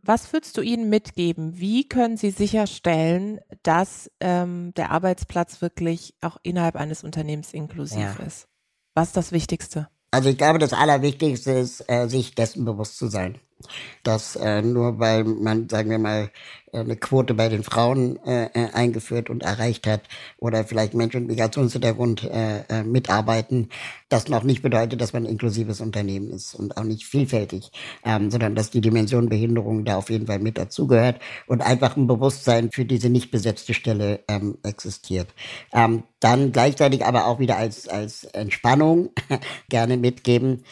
was 0.03 0.31
würdest 0.33 0.57
du 0.57 0.62
ihnen 0.62 0.89
mitgeben? 0.89 1.60
Wie 1.60 1.88
können 1.88 2.17
sie 2.17 2.31
sicherstellen, 2.31 3.39
dass 3.63 4.12
ähm, 4.19 4.74
der 4.75 4.91
Arbeitsplatz 4.91 5.62
wirklich 5.62 6.13
auch 6.22 6.38
innerhalb 6.43 6.75
eines 6.75 7.03
Unternehmens 7.03 7.53
inklusiv 7.53 8.19
ja. 8.19 8.25
ist? 8.25 8.48
Was 8.93 9.10
ist 9.10 9.17
das 9.17 9.31
Wichtigste? 9.31 9.88
Also 10.12 10.29
ich 10.29 10.38
glaube, 10.38 10.60
das 10.60 10.74
Allerwichtigste 10.74 11.51
ist, 11.53 11.89
äh, 11.89 12.07
sich 12.07 12.36
dessen 12.36 12.65
bewusst 12.65 12.98
zu 12.98 13.07
sein 13.07 13.39
dass 14.03 14.36
äh, 14.36 14.62
nur 14.62 15.00
weil 15.00 15.24
man, 15.24 15.70
sagen 15.70 15.89
wir 15.89 16.00
mal, 16.00 16.29
äh, 16.74 16.79
eine 16.79 16.96
Quote 16.96 17.34
bei 17.34 17.50
den 17.50 17.63
Frauen 17.63 18.17
äh, 18.25 18.46
äh, 18.53 18.72
eingeführt 18.74 19.29
und 19.29 19.43
erreicht 19.43 19.88
hat 19.88 20.01
oder 20.38 20.63
vielleicht 20.63 20.93
Menschen 20.93 21.22
mit 21.22 21.32
Migrationshintergrund 21.32 22.24
äh, 22.24 22.62
äh, 22.70 22.84
mitarbeiten, 22.84 23.70
das 24.10 24.27
noch 24.27 24.43
nicht 24.43 24.62
bedeutet, 24.62 25.00
dass 25.00 25.13
man 25.13 25.24
ein 25.24 25.32
inklusives 25.32 25.82
Unternehmen 25.82 26.32
ist 26.32 26.55
und 26.55 26.77
auch 26.77 26.84
nicht 26.84 27.05
vielfältig, 27.05 27.72
ähm, 28.03 28.32
sondern 28.32 28.55
dass 28.55 28.72
die 28.72 28.82
Dimension 28.82 29.29
Behinderung 29.29 29.86
da 29.86 29.98
auf 29.98 30.10
jeden 30.10 30.27
Fall 30.27 30.39
mit 30.39 30.58
dazugehört 30.58 31.20
und 31.48 31.62
einfach 31.62 31.96
ein 31.96 32.08
Bewusstsein 32.08 32.72
für 32.72 32.86
diese 32.86 33.10
nicht 33.10 33.32
besetzte 33.32 33.74
Stelle 33.74 34.22
ähm, 34.27 34.58
existiert. 34.63 35.29
Ähm, 35.72 36.03
dann 36.20 36.51
gleichzeitig 36.51 37.05
aber 37.05 37.27
auch 37.27 37.39
wieder 37.39 37.58
als, 37.58 37.88
als 37.88 38.24
Entspannung 38.24 39.12
gerne 39.70 39.98
mitgeben, 39.98 40.63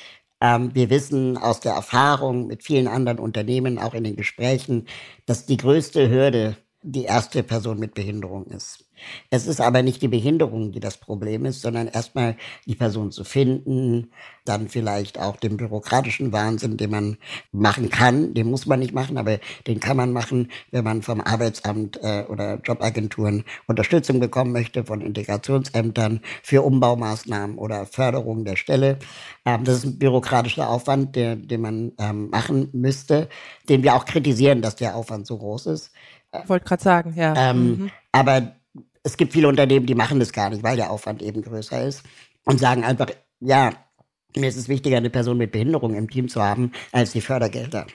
wir 0.41 0.89
wissen 0.89 1.38
aus 1.38 1.60
der 1.60 1.74
Erfahrung 1.74 2.48
mit 2.48 2.63
vielen 2.63 2.88
anderen 2.88 3.19
Unternehmen, 3.19 3.77
auch 3.77 3.93
in 3.93 4.03
den 4.03 4.15
Gesprächen, 4.15 4.88
dass 5.25 5.45
die 5.45 5.57
größte 5.57 6.10
Hürde 6.10 6.57
die 6.83 7.03
erste 7.03 7.43
Person 7.43 7.79
mit 7.79 7.93
Behinderung 7.93 8.45
ist. 8.47 8.85
Es 9.29 9.47
ist 9.47 9.61
aber 9.61 9.81
nicht 9.81 10.01
die 10.01 10.07
Behinderung, 10.07 10.71
die 10.71 10.79
das 10.79 10.97
Problem 10.97 11.45
ist, 11.45 11.61
sondern 11.61 11.88
erstmal 11.88 12.35
die 12.65 12.75
Person 12.75 13.11
zu 13.11 13.23
finden, 13.23 14.11
dann 14.45 14.69
vielleicht 14.69 15.19
auch 15.19 15.38
den 15.38 15.57
bürokratischen 15.57 16.31
Wahnsinn, 16.31 16.77
den 16.77 16.91
man 16.91 17.17
machen 17.51 17.89
kann, 17.89 18.33
den 18.33 18.50
muss 18.50 18.65
man 18.65 18.79
nicht 18.79 18.93
machen, 18.93 19.17
aber 19.17 19.39
den 19.67 19.79
kann 19.79 19.97
man 19.97 20.11
machen, 20.11 20.51
wenn 20.71 20.83
man 20.83 21.01
vom 21.01 21.21
Arbeitsamt 21.21 22.00
äh, 22.01 22.25
oder 22.27 22.59
Jobagenturen 22.63 23.43
Unterstützung 23.67 24.19
bekommen 24.19 24.51
möchte, 24.51 24.83
von 24.83 25.01
Integrationsämtern 25.01 26.21
für 26.43 26.63
Umbaumaßnahmen 26.63 27.57
oder 27.57 27.85
Förderung 27.85 28.45
der 28.45 28.55
Stelle. 28.55 28.97
Ähm, 29.45 29.63
das 29.63 29.79
ist 29.79 29.85
ein 29.85 30.00
bürokratischer 30.00 30.69
Aufwand, 30.69 31.15
den 31.15 31.61
man 31.61 31.91
ähm, 32.00 32.29
machen 32.29 32.69
müsste, 32.73 33.29
den 33.69 33.83
wir 33.83 33.95
auch 33.95 34.05
kritisieren, 34.05 34.61
dass 34.61 34.75
der 34.75 34.95
Aufwand 34.95 35.27
so 35.27 35.38
groß 35.38 35.67
ist. 35.67 35.91
Ich 36.33 36.50
wollte 36.50 36.65
gerade 36.65 36.83
sagen, 36.83 37.13
ja. 37.15 37.33
Ähm, 37.35 37.69
mhm. 37.69 37.91
Aber 38.11 38.55
es 39.03 39.17
gibt 39.17 39.33
viele 39.33 39.47
Unternehmen, 39.47 39.85
die 39.85 39.95
machen 39.95 40.19
das 40.19 40.31
gar 40.31 40.50
nicht, 40.50 40.63
weil 40.63 40.77
der 40.77 40.91
Aufwand 40.91 41.21
eben 41.21 41.41
größer 41.41 41.85
ist 41.85 42.03
und 42.45 42.59
sagen 42.59 42.83
einfach, 42.83 43.07
ja, 43.39 43.71
mir 44.35 44.47
ist 44.47 44.57
es 44.57 44.69
wichtiger, 44.69 44.97
eine 44.97 45.09
Person 45.09 45.38
mit 45.38 45.51
Behinderung 45.51 45.95
im 45.95 46.09
Team 46.09 46.29
zu 46.29 46.41
haben, 46.41 46.71
als 46.91 47.11
die 47.11 47.21
Fördergelder. 47.21 47.88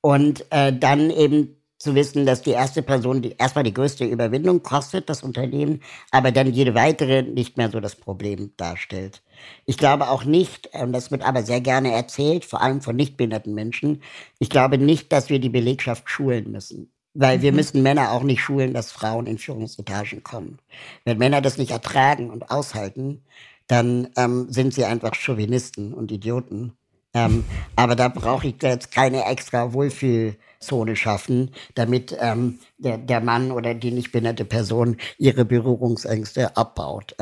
Und 0.00 0.44
äh, 0.50 0.72
dann 0.72 1.10
eben 1.10 1.56
zu 1.78 1.94
wissen, 1.94 2.24
dass 2.24 2.42
die 2.42 2.52
erste 2.52 2.82
Person 2.82 3.20
die 3.20 3.36
erstmal 3.36 3.64
die 3.64 3.74
größte 3.74 4.04
Überwindung 4.04 4.62
kostet, 4.62 5.10
das 5.10 5.22
Unternehmen, 5.22 5.82
aber 6.10 6.32
dann 6.32 6.52
jede 6.52 6.74
weitere 6.74 7.22
nicht 7.22 7.58
mehr 7.58 7.70
so 7.70 7.80
das 7.80 7.96
Problem 7.96 8.52
darstellt. 8.56 9.22
Ich 9.66 9.76
glaube 9.76 10.08
auch 10.08 10.24
nicht, 10.24 10.70
und 10.72 10.92
das 10.92 11.10
wird 11.10 11.22
aber 11.22 11.42
sehr 11.42 11.60
gerne 11.60 11.92
erzählt, 11.92 12.46
vor 12.46 12.62
allem 12.62 12.80
von 12.80 12.96
nichtbehinderten 12.96 13.52
Menschen, 13.52 14.02
ich 14.38 14.48
glaube 14.48 14.78
nicht, 14.78 15.12
dass 15.12 15.28
wir 15.28 15.38
die 15.38 15.50
Belegschaft 15.50 16.08
schulen 16.08 16.50
müssen. 16.50 16.92
Weil 17.18 17.42
wir 17.42 17.52
mhm. 17.52 17.56
müssen 17.56 17.82
Männer 17.82 18.12
auch 18.12 18.22
nicht 18.22 18.42
schulen, 18.42 18.74
dass 18.74 18.92
Frauen 18.92 19.26
in 19.26 19.38
Führungsetagen 19.38 20.22
kommen. 20.22 20.58
Wenn 21.04 21.18
Männer 21.18 21.40
das 21.40 21.58
nicht 21.58 21.70
ertragen 21.70 22.30
und 22.30 22.50
aushalten, 22.50 23.22
dann 23.66 24.08
ähm, 24.16 24.46
sind 24.50 24.74
sie 24.74 24.84
einfach 24.84 25.14
Chauvinisten 25.14 25.92
und 25.92 26.12
Idioten. 26.12 26.72
Ähm, 27.14 27.44
aber 27.76 27.96
da 27.96 28.08
brauche 28.08 28.48
ich 28.48 28.62
jetzt 28.62 28.92
keine 28.92 29.24
extra 29.24 29.72
Wohlfühlzone 29.72 30.94
schaffen, 30.94 31.52
damit 31.74 32.16
ähm, 32.20 32.58
der, 32.78 32.98
der 32.98 33.20
Mann 33.20 33.50
oder 33.50 33.74
die 33.74 33.90
nicht 33.90 34.12
behinderte 34.12 34.44
Person 34.44 34.98
ihre 35.18 35.44
Berührungsängste 35.44 36.56
abbaut. 36.56 37.14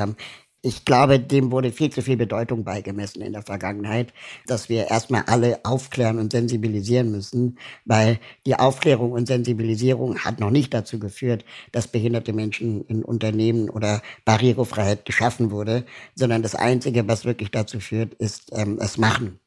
Ich 0.65 0.87
glaube, 0.87 1.21
dem 1.21 1.53
wurde 1.53 1.73
viel 1.73 1.91
zu 1.91 2.01
viel 2.01 2.17
Bedeutung 2.17 2.65
beigemessen 2.65 3.21
in 3.21 3.35
der 3.35 3.43
Vergangenheit, 3.43 4.15
dass 4.47 4.71
wir 4.71 4.89
erstmal 4.89 5.25
alle 5.27 5.63
aufklären 5.63 6.19
und 6.19 6.33
sensibilisieren 6.33 7.11
müssen, 7.11 7.59
weil 7.85 8.19
die 8.47 8.55
Aufklärung 8.55 9.13
und 9.13 9.27
Sensibilisierung 9.27 10.19
hat 10.19 10.41
noch 10.41 10.49
nicht 10.49 10.73
dazu 10.73 10.99
geführt, 10.99 11.45
dass 11.73 11.87
behinderte 11.87 12.33
Menschen 12.33 12.83
in 12.87 13.05
Unternehmen 13.05 13.69
oder 13.69 14.01
Barrierefreiheit 14.25 15.05
geschaffen 15.05 15.51
wurde, 15.51 15.85
sondern 16.15 16.43
das 16.43 16.55
Einzige, 16.55 17.07
was 17.07 17.27
wirklich 17.27 17.51
dazu 17.51 17.79
führt, 17.79 18.15
ist 18.15 18.51
ähm, 18.55 18.79
es 18.81 18.97
machen. 18.97 19.39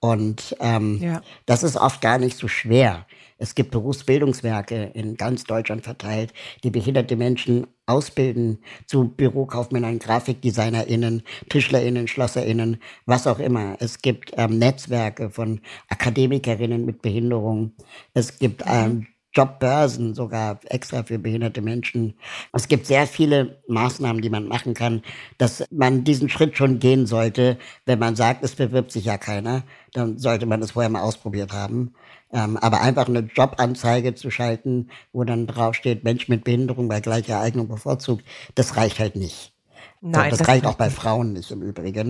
Und 0.00 0.54
ähm, 0.60 0.98
ja. 1.00 1.22
das 1.46 1.62
ist 1.62 1.76
oft 1.76 2.02
gar 2.02 2.18
nicht 2.18 2.36
so 2.36 2.46
schwer. 2.46 3.06
Es 3.38 3.54
gibt 3.54 3.70
Berufsbildungswerke 3.70 4.90
in 4.94 5.16
ganz 5.16 5.44
Deutschland 5.44 5.84
verteilt, 5.84 6.32
die 6.64 6.70
behinderte 6.70 7.16
Menschen 7.16 7.68
ausbilden 7.86 8.58
zu 8.86 9.08
Bürokaufmännern, 9.08 10.00
GrafikdesignerInnen, 10.00 11.22
TischlerInnen, 11.48 12.08
SchlosserInnen, 12.08 12.78
was 13.06 13.26
auch 13.26 13.38
immer. 13.38 13.76
Es 13.78 14.02
gibt 14.02 14.32
ähm, 14.36 14.58
Netzwerke 14.58 15.30
von 15.30 15.60
Akademikerinnen 15.88 16.84
mit 16.84 17.00
Behinderung. 17.00 17.72
Es 18.12 18.38
gibt 18.38 18.66
mhm. 18.66 18.72
ähm, 18.72 19.06
Jobbörsen 19.34 20.14
sogar 20.14 20.58
extra 20.64 21.04
für 21.04 21.18
behinderte 21.18 21.60
Menschen. 21.60 22.14
Es 22.52 22.66
gibt 22.66 22.86
sehr 22.86 23.06
viele 23.06 23.62
Maßnahmen, 23.68 24.22
die 24.22 24.30
man 24.30 24.48
machen 24.48 24.74
kann, 24.74 25.02
dass 25.36 25.64
man 25.70 26.02
diesen 26.02 26.28
Schritt 26.28 26.56
schon 26.56 26.78
gehen 26.78 27.06
sollte. 27.06 27.58
Wenn 27.84 27.98
man 27.98 28.16
sagt, 28.16 28.42
es 28.42 28.54
bewirbt 28.56 28.90
sich 28.90 29.04
ja 29.04 29.18
keiner, 29.18 29.62
dann 29.92 30.18
sollte 30.18 30.46
man 30.46 30.62
es 30.62 30.72
vorher 30.72 30.90
mal 30.90 31.02
ausprobiert 31.02 31.52
haben. 31.52 31.94
Ähm, 32.32 32.56
aber 32.58 32.80
einfach 32.80 33.08
eine 33.08 33.20
Jobanzeige 33.20 34.14
zu 34.14 34.30
schalten, 34.30 34.90
wo 35.12 35.24
dann 35.24 35.46
draufsteht, 35.46 36.04
Mensch 36.04 36.28
mit 36.28 36.44
Behinderung 36.44 36.88
bei 36.88 37.00
gleicher 37.00 37.40
Eignung 37.40 37.68
bevorzugt, 37.68 38.24
das 38.54 38.76
reicht 38.76 38.98
halt 38.98 39.16
nicht. 39.16 39.54
Nein, 40.00 40.30
das, 40.30 40.38
das 40.38 40.48
reicht 40.48 40.64
auch 40.64 40.76
bei 40.76 40.90
Frauen 40.90 41.32
nicht 41.32 41.50
im 41.50 41.60
Übrigen, 41.60 42.08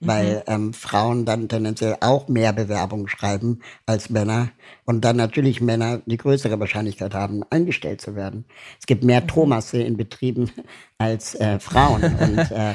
mhm. 0.00 0.06
weil 0.06 0.44
ähm, 0.46 0.74
Frauen 0.74 1.24
dann 1.24 1.48
tendenziell 1.48 1.96
auch 2.00 2.28
mehr 2.28 2.52
Bewerbungen 2.52 3.08
schreiben 3.08 3.60
als 3.86 4.10
Männer 4.10 4.50
und 4.84 5.04
dann 5.06 5.16
natürlich 5.16 5.62
Männer 5.62 6.02
die 6.04 6.18
größere 6.18 6.60
Wahrscheinlichkeit 6.60 7.14
haben, 7.14 7.42
eingestellt 7.48 8.02
zu 8.02 8.14
werden. 8.14 8.44
Es 8.78 8.86
gibt 8.86 9.04
mehr 9.04 9.22
mhm. 9.22 9.28
Thomasse 9.28 9.80
in 9.80 9.96
Betrieben 9.96 10.50
als 10.98 11.34
äh, 11.34 11.58
Frauen 11.60 12.02
und 12.02 12.50
äh, 12.50 12.74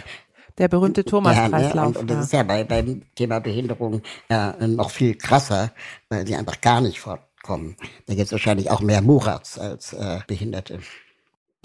der 0.57 0.67
berühmte 0.67 1.03
Thomas-Kreislauf. 1.03 1.75
Ja, 1.75 1.81
ne? 1.81 1.87
und, 1.87 1.97
und, 1.97 2.09
das 2.09 2.25
ist 2.25 2.33
ja 2.33 2.43
bei, 2.43 2.63
beim 2.63 3.01
Thema 3.15 3.39
Behinderung 3.39 4.01
äh, 4.29 4.67
noch 4.67 4.89
viel 4.89 5.15
krasser, 5.15 5.71
weil 6.09 6.25
sie 6.25 6.35
einfach 6.35 6.61
gar 6.61 6.81
nicht 6.81 6.99
fortkommen. 6.99 7.75
Da 8.07 8.15
gibt 8.15 8.27
es 8.27 8.31
wahrscheinlich 8.31 8.71
auch 8.71 8.81
mehr 8.81 9.01
Murats 9.01 9.59
als 9.59 9.93
äh, 9.93 10.19
Behinderte. 10.27 10.79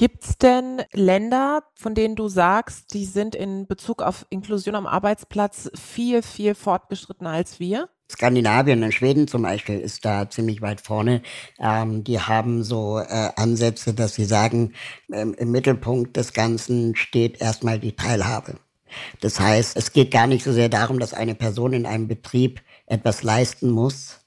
Gibt 0.00 0.24
es 0.24 0.38
denn 0.38 0.80
Länder, 0.92 1.62
von 1.74 1.94
denen 1.94 2.16
du 2.16 2.28
sagst, 2.28 2.94
die 2.94 3.04
sind 3.04 3.34
in 3.34 3.66
Bezug 3.66 4.00
auf 4.00 4.24
Inklusion 4.30 4.74
am 4.74 4.86
Arbeitsplatz 4.86 5.70
viel, 5.74 6.22
viel 6.22 6.54
fortgeschrittener 6.54 7.28
als 7.28 7.60
wir? 7.60 7.90
Skandinavien 8.10 8.82
und 8.82 8.94
Schweden 8.94 9.28
zum 9.28 9.42
Beispiel 9.42 9.78
ist 9.78 10.06
da 10.06 10.28
ziemlich 10.30 10.62
weit 10.62 10.80
vorne. 10.80 11.20
Ähm, 11.58 12.02
die 12.02 12.18
haben 12.18 12.64
so 12.64 12.98
äh, 12.98 13.28
Ansätze, 13.36 13.92
dass 13.92 14.14
sie 14.14 14.24
sagen, 14.24 14.72
ähm, 15.12 15.34
im 15.34 15.50
Mittelpunkt 15.50 16.16
des 16.16 16.32
Ganzen 16.32 16.96
steht 16.96 17.40
erstmal 17.42 17.78
die 17.78 17.94
Teilhabe. 17.94 18.56
Das 19.20 19.40
heißt, 19.40 19.76
es 19.76 19.92
geht 19.92 20.10
gar 20.10 20.26
nicht 20.26 20.44
so 20.44 20.52
sehr 20.52 20.68
darum, 20.68 20.98
dass 20.98 21.14
eine 21.14 21.34
Person 21.34 21.72
in 21.72 21.86
einem 21.86 22.08
Betrieb 22.08 22.62
etwas 22.86 23.22
leisten 23.22 23.70
muss, 23.70 24.20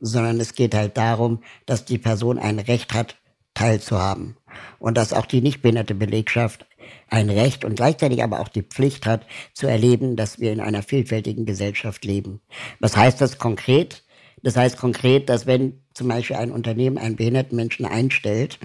sondern 0.00 0.40
es 0.40 0.54
geht 0.54 0.74
halt 0.74 0.96
darum, 0.96 1.42
dass 1.66 1.84
die 1.84 1.98
Person 1.98 2.38
ein 2.38 2.58
Recht 2.58 2.94
hat, 2.94 3.16
teilzuhaben. 3.54 4.36
Und 4.78 4.96
dass 4.96 5.12
auch 5.12 5.26
die 5.26 5.40
nicht 5.40 5.62
behinderte 5.62 5.94
Belegschaft 5.94 6.66
ein 7.08 7.30
Recht 7.30 7.64
und 7.64 7.76
gleichzeitig 7.76 8.22
aber 8.22 8.40
auch 8.40 8.48
die 8.48 8.62
Pflicht 8.62 9.06
hat, 9.06 9.26
zu 9.52 9.66
erleben, 9.66 10.16
dass 10.16 10.40
wir 10.40 10.52
in 10.52 10.60
einer 10.60 10.82
vielfältigen 10.82 11.46
Gesellschaft 11.46 12.04
leben. 12.04 12.40
Was 12.78 12.96
heißt 12.96 13.20
das 13.20 13.38
konkret? 13.38 14.04
Das 14.42 14.56
heißt 14.56 14.78
konkret, 14.78 15.28
dass 15.28 15.46
wenn 15.46 15.82
zum 15.92 16.08
Beispiel 16.08 16.36
ein 16.36 16.50
Unternehmen 16.50 16.98
einen 16.98 17.16
behinderten 17.16 17.56
Menschen 17.56 17.84
einstellt, 17.84 18.58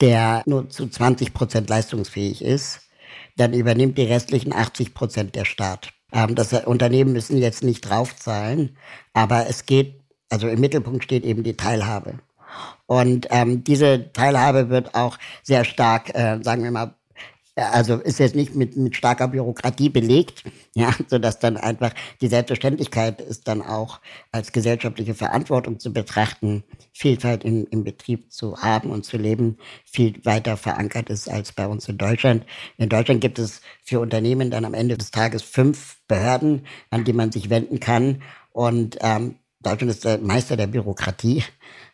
der 0.00 0.42
nur 0.46 0.70
zu 0.70 0.88
20 0.88 1.34
Prozent 1.34 1.68
leistungsfähig 1.68 2.42
ist, 2.42 2.87
dann 3.38 3.52
übernimmt 3.52 3.98
die 3.98 4.04
restlichen 4.04 4.52
80 4.52 4.94
Prozent 4.94 5.34
der 5.34 5.44
Staat. 5.44 5.90
Ähm, 6.12 6.34
das 6.34 6.52
Unternehmen 6.52 7.12
müssen 7.12 7.38
jetzt 7.38 7.62
nicht 7.62 7.82
draufzahlen, 7.82 8.76
aber 9.12 9.46
es 9.48 9.66
geht, 9.66 10.00
also 10.28 10.48
im 10.48 10.60
Mittelpunkt 10.60 11.04
steht 11.04 11.24
eben 11.24 11.42
die 11.42 11.56
Teilhabe. 11.56 12.20
Und 12.86 13.28
ähm, 13.30 13.64
diese 13.64 14.12
Teilhabe 14.12 14.70
wird 14.70 14.94
auch 14.94 15.18
sehr 15.42 15.64
stark, 15.64 16.14
äh, 16.14 16.38
sagen 16.42 16.64
wir 16.64 16.70
mal, 16.70 16.94
also 17.58 17.96
ist 17.96 18.18
jetzt 18.18 18.36
nicht 18.36 18.54
mit, 18.54 18.76
mit 18.76 18.94
starker 18.94 19.28
Bürokratie 19.28 19.88
belegt, 19.88 20.44
ja, 20.74 20.94
so 21.08 21.18
dass 21.18 21.38
dann 21.38 21.56
einfach 21.56 21.92
die 22.20 22.28
Selbstverständlichkeit 22.28 23.20
ist 23.20 23.48
dann 23.48 23.62
auch 23.62 24.00
als 24.32 24.52
gesellschaftliche 24.52 25.14
Verantwortung 25.14 25.78
zu 25.78 25.92
betrachten, 25.92 26.64
Vielfalt 26.92 27.44
im, 27.44 27.66
im 27.70 27.84
Betrieb 27.84 28.32
zu 28.32 28.58
haben 28.58 28.90
und 28.90 29.04
zu 29.04 29.16
leben, 29.16 29.58
viel 29.84 30.24
weiter 30.24 30.56
verankert 30.56 31.10
ist 31.10 31.28
als 31.28 31.52
bei 31.52 31.66
uns 31.66 31.88
in 31.88 31.98
Deutschland. 31.98 32.44
In 32.76 32.88
Deutschland 32.88 33.20
gibt 33.20 33.38
es 33.38 33.60
für 33.82 34.00
Unternehmen 34.00 34.50
dann 34.50 34.64
am 34.64 34.74
Ende 34.74 34.96
des 34.96 35.10
Tages 35.10 35.42
fünf 35.42 35.98
Behörden, 36.06 36.66
an 36.90 37.04
die 37.04 37.12
man 37.12 37.32
sich 37.32 37.50
wenden 37.50 37.80
kann 37.80 38.22
und 38.52 38.98
ähm, 39.00 39.36
Deutschland 39.60 39.90
ist 39.90 40.04
der 40.04 40.18
Meister 40.18 40.56
der 40.56 40.66
Bürokratie. 40.66 41.42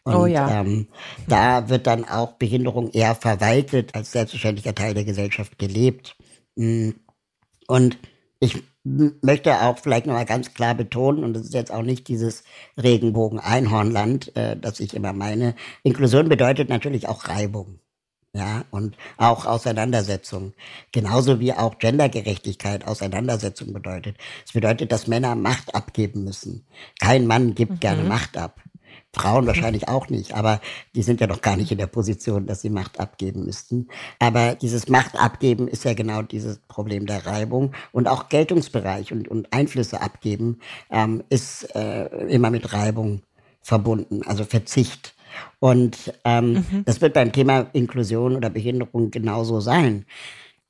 Oh 0.04 0.10
Und 0.10 0.16
oh 0.16 0.26
ja. 0.26 0.60
ähm, 0.60 0.88
da 1.28 1.68
wird 1.68 1.86
dann 1.86 2.04
auch 2.04 2.32
Behinderung 2.32 2.90
eher 2.90 3.14
verwaltet, 3.14 3.94
als 3.94 4.12
selbstverständlicher 4.12 4.74
Teil 4.74 4.94
der 4.94 5.04
Gesellschaft 5.04 5.58
gelebt. 5.58 6.16
Mm. 6.56 6.90
Und 7.66 7.98
ich 8.38 8.62
möchte 8.84 9.62
auch 9.62 9.78
vielleicht 9.78 10.06
nochmal 10.06 10.26
ganz 10.26 10.52
klar 10.52 10.74
betonen, 10.74 11.24
und 11.24 11.32
das 11.32 11.44
ist 11.44 11.54
jetzt 11.54 11.72
auch 11.72 11.82
nicht 11.82 12.06
dieses 12.08 12.44
Regenbogen-Einhornland, 12.76 14.36
äh, 14.36 14.56
das 14.58 14.80
ich 14.80 14.92
immer 14.92 15.14
meine. 15.14 15.54
Inklusion 15.82 16.28
bedeutet 16.28 16.68
natürlich 16.68 17.08
auch 17.08 17.28
Reibung. 17.28 17.80
Ja, 18.36 18.64
und 18.72 18.96
auch 19.16 19.46
Auseinandersetzung. 19.46 20.54
Genauso 20.90 21.38
wie 21.38 21.52
auch 21.52 21.78
Gendergerechtigkeit 21.78 22.84
Auseinandersetzung 22.84 23.72
bedeutet. 23.72 24.16
Es 24.44 24.52
bedeutet, 24.52 24.90
dass 24.90 25.06
Männer 25.06 25.36
Macht 25.36 25.72
abgeben 25.76 26.24
müssen. 26.24 26.66
Kein 26.98 27.28
Mann 27.28 27.54
gibt 27.54 27.72
mhm. 27.72 27.80
gerne 27.80 28.02
Macht 28.02 28.36
ab. 28.36 28.60
Frauen 29.14 29.46
wahrscheinlich 29.46 29.86
auch 29.86 30.08
nicht, 30.08 30.34
aber 30.34 30.60
die 30.96 31.02
sind 31.02 31.20
ja 31.20 31.28
noch 31.28 31.40
gar 31.40 31.56
nicht 31.56 31.70
in 31.70 31.78
der 31.78 31.86
Position, 31.86 32.46
dass 32.46 32.62
sie 32.62 32.70
Macht 32.70 32.98
abgeben 32.98 33.44
müssten. 33.44 33.88
Aber 34.18 34.56
dieses 34.56 34.88
Macht 34.88 35.16
abgeben 35.16 35.68
ist 35.68 35.84
ja 35.84 35.94
genau 35.94 36.22
dieses 36.22 36.58
Problem 36.66 37.06
der 37.06 37.24
Reibung 37.24 37.72
und 37.92 38.08
auch 38.08 38.28
Geltungsbereich 38.28 39.12
und, 39.12 39.28
und 39.28 39.52
Einflüsse 39.52 40.00
abgeben 40.00 40.58
ähm, 40.90 41.22
ist 41.28 41.74
äh, 41.76 42.06
immer 42.26 42.50
mit 42.50 42.72
Reibung 42.72 43.22
verbunden, 43.62 44.22
also 44.26 44.44
Verzicht. 44.44 45.13
Und 45.60 46.12
ähm, 46.24 46.52
mhm. 46.52 46.84
das 46.84 47.00
wird 47.00 47.14
beim 47.14 47.32
Thema 47.32 47.66
Inklusion 47.72 48.36
oder 48.36 48.50
Behinderung 48.50 49.10
genauso 49.10 49.60
sein. 49.60 50.06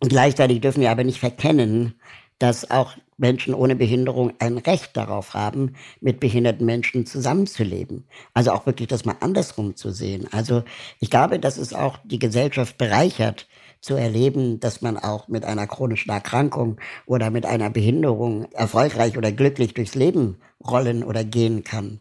Und 0.00 0.08
gleichzeitig 0.08 0.60
dürfen 0.60 0.80
wir 0.80 0.90
aber 0.90 1.04
nicht 1.04 1.18
verkennen, 1.18 1.94
dass 2.38 2.70
auch 2.70 2.94
Menschen 3.16 3.54
ohne 3.54 3.76
Behinderung 3.76 4.32
ein 4.38 4.58
Recht 4.58 4.96
darauf 4.96 5.34
haben, 5.34 5.74
mit 6.00 6.20
behinderten 6.20 6.66
Menschen 6.66 7.06
zusammenzuleben. 7.06 8.08
Also 8.32 8.52
auch 8.52 8.66
wirklich 8.66 8.88
das 8.88 9.04
mal 9.04 9.16
andersrum 9.20 9.76
zu 9.76 9.92
sehen. 9.92 10.26
Also 10.32 10.64
ich 11.00 11.10
glaube, 11.10 11.38
dass 11.38 11.56
es 11.56 11.72
auch 11.72 11.98
die 12.04 12.18
Gesellschaft 12.18 12.76
bereichert, 12.76 13.46
zu 13.80 13.94
erleben, 13.96 14.60
dass 14.60 14.80
man 14.80 14.96
auch 14.96 15.28
mit 15.28 15.44
einer 15.44 15.66
chronischen 15.66 16.10
Erkrankung 16.10 16.80
oder 17.04 17.30
mit 17.30 17.44
einer 17.44 17.68
Behinderung 17.68 18.50
erfolgreich 18.52 19.18
oder 19.18 19.30
glücklich 19.30 19.74
durchs 19.74 19.94
Leben 19.94 20.38
rollen 20.66 21.04
oder 21.04 21.22
gehen 21.22 21.64
kann. 21.64 22.00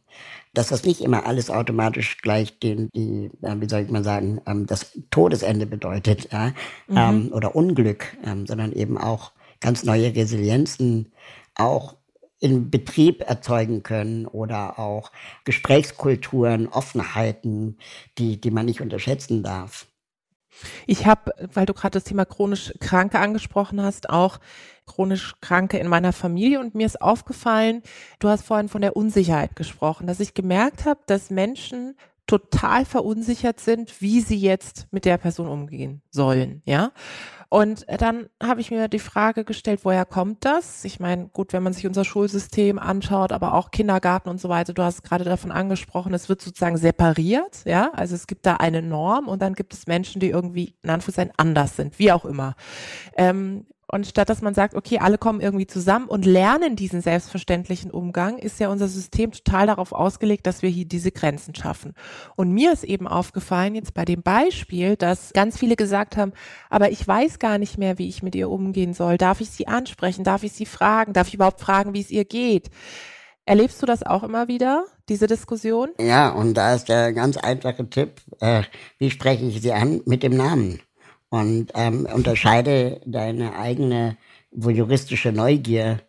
Dass 0.54 0.68
das 0.68 0.86
nicht 0.86 1.02
immer 1.02 1.26
alles 1.26 1.50
automatisch 1.50 2.18
gleich 2.22 2.60
den, 2.60 2.90
die, 2.94 3.32
wie 3.42 3.70
soll 3.70 3.82
ich 3.82 3.90
mal 3.90 4.04
sagen, 4.04 4.40
ähm, 4.46 4.68
das 4.68 4.98
Todesende 5.10 5.66
bedeutet, 5.66 6.32
ja, 6.32 6.54
mhm. 6.88 6.98
Ähm, 6.98 7.30
oder 7.34 7.56
Unglück, 7.56 8.16
ähm, 8.24 8.46
sondern 8.46 8.72
eben 8.72 8.98
auch 8.98 9.32
ganz 9.60 9.84
neue 9.84 10.16
Resilienzen 10.16 11.12
auch 11.56 11.96
in 12.40 12.70
Betrieb 12.70 13.22
erzeugen 13.22 13.84
können 13.84 14.28
oder 14.28 14.78
auch 14.78 15.12
Gesprächskulturen, 15.46 16.68
Offenheiten, 16.68 17.78
die, 18.18 18.40
die 18.40 18.52
man 18.52 18.66
nicht 18.66 18.82
unterschätzen 18.82 19.44
darf. 19.44 19.88
Ich 20.88 21.06
habe, 21.06 21.34
weil 21.54 21.66
du 21.66 21.74
gerade 21.74 21.94
das 21.94 22.04
Thema 22.04 22.26
chronisch 22.26 22.74
Kranke 22.80 23.20
angesprochen 23.20 23.82
hast, 23.82 24.10
auch 24.10 24.40
chronisch 24.86 25.36
Kranke 25.42 25.78
in 25.78 25.88
meiner 25.88 26.14
Familie 26.14 26.60
und 26.60 26.76
mir 26.76 26.86
ist 26.86 27.02
aufgefallen, 27.02 27.82
du 28.20 28.30
hast 28.30 28.44
vorhin 28.46 28.70
von 28.70 28.82
der 28.82 28.96
Unsicherheit 28.96 29.56
gesprochen, 29.56 30.08
dass 30.08 30.20
ich 30.20 30.34
gemerkt 30.34 30.86
habe, 30.86 31.00
dass 31.06 31.30
Menschen 31.30 31.96
total 32.28 32.86
verunsichert 32.86 33.60
sind, 33.60 34.02
wie 34.02 34.22
sie 34.22 34.38
jetzt 34.38 34.88
mit 34.92 35.06
der 35.06 35.18
Person 35.18 35.48
umgehen 35.48 36.02
sollen, 36.10 36.62
ja. 36.66 36.92
Und 37.54 37.86
dann 38.02 38.30
habe 38.42 38.62
ich 38.62 38.72
mir 38.72 38.88
die 38.88 38.98
Frage 38.98 39.44
gestellt, 39.44 39.82
woher 39.84 40.06
kommt 40.06 40.44
das? 40.44 40.84
Ich 40.86 41.00
meine, 41.00 41.28
gut, 41.28 41.54
wenn 41.54 41.62
man 41.62 41.72
sich 41.72 41.86
unser 41.86 42.04
Schulsystem 42.04 42.80
anschaut, 42.80 43.32
aber 43.32 43.54
auch 43.54 43.70
Kindergarten 43.70 44.30
und 44.30 44.42
so 44.42 44.50
weiter, 44.50 44.74
du 44.74 44.82
hast 44.82 45.04
gerade 45.04 45.24
davon 45.24 45.52
angesprochen, 45.52 46.16
es 46.16 46.30
wird 46.30 46.42
sozusagen 46.42 46.78
separiert, 46.78 47.62
ja? 47.66 47.92
Also 47.94 48.16
es 48.16 48.26
gibt 48.26 48.48
da 48.48 48.56
eine 48.56 48.82
Norm 48.82 49.28
und 49.28 49.44
dann 49.44 49.54
gibt 49.54 49.76
es 49.76 49.86
Menschen, 49.86 50.20
die 50.20 50.32
irgendwie 50.32 50.74
in 50.82 50.90
Anführungszeichen 50.90 51.34
anders 51.38 51.76
sind, 51.76 52.00
wie 52.00 52.12
auch 52.12 52.26
immer. 52.26 52.56
Ähm, 53.18 53.68
Und 53.94 54.08
statt 54.08 54.28
dass 54.28 54.42
man 54.42 54.56
sagt, 54.56 54.74
okay, 54.74 54.98
alle 54.98 55.20
kommen 55.20 55.40
irgendwie 55.40 55.68
zusammen 55.68 56.08
und 56.08 56.26
lernen 56.26 56.76
diesen 56.76 57.02
selbstverständlichen 57.02 57.92
Umgang, 57.92 58.40
ist 58.40 58.60
ja 58.60 58.70
unser 58.70 58.88
System 58.88 59.32
total 59.32 59.68
darauf 59.68 59.92
ausgelegt, 59.92 60.48
dass 60.48 60.64
wir 60.64 60.70
hier 60.72 60.86
diese 60.86 61.12
Grenzen 61.12 61.54
schaffen. 61.54 61.94
Und 62.36 62.52
mir 62.52 62.74
ist 62.74 62.84
eben 62.84 63.08
aufgefallen, 63.08 63.76
jetzt 63.76 63.94
bei 63.94 64.04
dem 64.04 64.24
Beispiel, 64.24 64.96
dass 64.96 65.32
ganz 65.34 65.60
viele 65.60 65.76
gesagt 65.76 66.18
haben, 66.18 66.34
aber 66.72 66.90
ich 66.90 67.08
weiß 67.08 67.38
gar 67.38 67.60
nicht 67.60 67.78
mehr, 67.78 68.00
wie 68.00 68.10
ich 68.10 68.24
mit 68.24 68.34
ihr 68.34 68.50
umgehen 68.50 68.96
soll. 68.96 69.20
Darf 69.20 69.42
ich 69.42 69.52
sie 69.52 69.68
ansprechen? 69.68 70.24
Darf 70.24 70.42
ich 70.42 70.54
sie 70.54 70.66
fragen? 70.66 71.14
Darf 71.14 71.28
ich 71.28 71.36
überhaupt 71.36 71.62
fragen, 71.62 71.94
wie 71.94 72.02
es 72.02 72.10
ihr 72.10 72.26
geht? 72.26 72.72
Erlebst 73.46 73.80
du 73.80 73.86
das 73.86 74.02
auch 74.02 74.24
immer 74.24 74.48
wieder, 74.48 74.86
diese 75.08 75.28
Diskussion? 75.28 75.90
Ja, 76.00 76.30
und 76.30 76.56
da 76.56 76.74
ist 76.74 76.90
der 76.90 77.14
ganz 77.14 77.38
einfache 77.38 77.88
Tipp, 77.88 78.22
äh, 78.40 78.64
wie 78.98 79.12
spreche 79.12 79.46
ich 79.46 79.62
sie 79.62 79.72
an? 79.72 80.02
Mit 80.08 80.24
dem 80.24 80.36
Namen. 80.36 80.80
Und 81.34 81.72
ähm, 81.74 82.08
unterscheide 82.14 83.02
deine 83.08 83.56
eigene 83.56 84.18
juristische 84.52 85.32
Neugier 85.32 86.00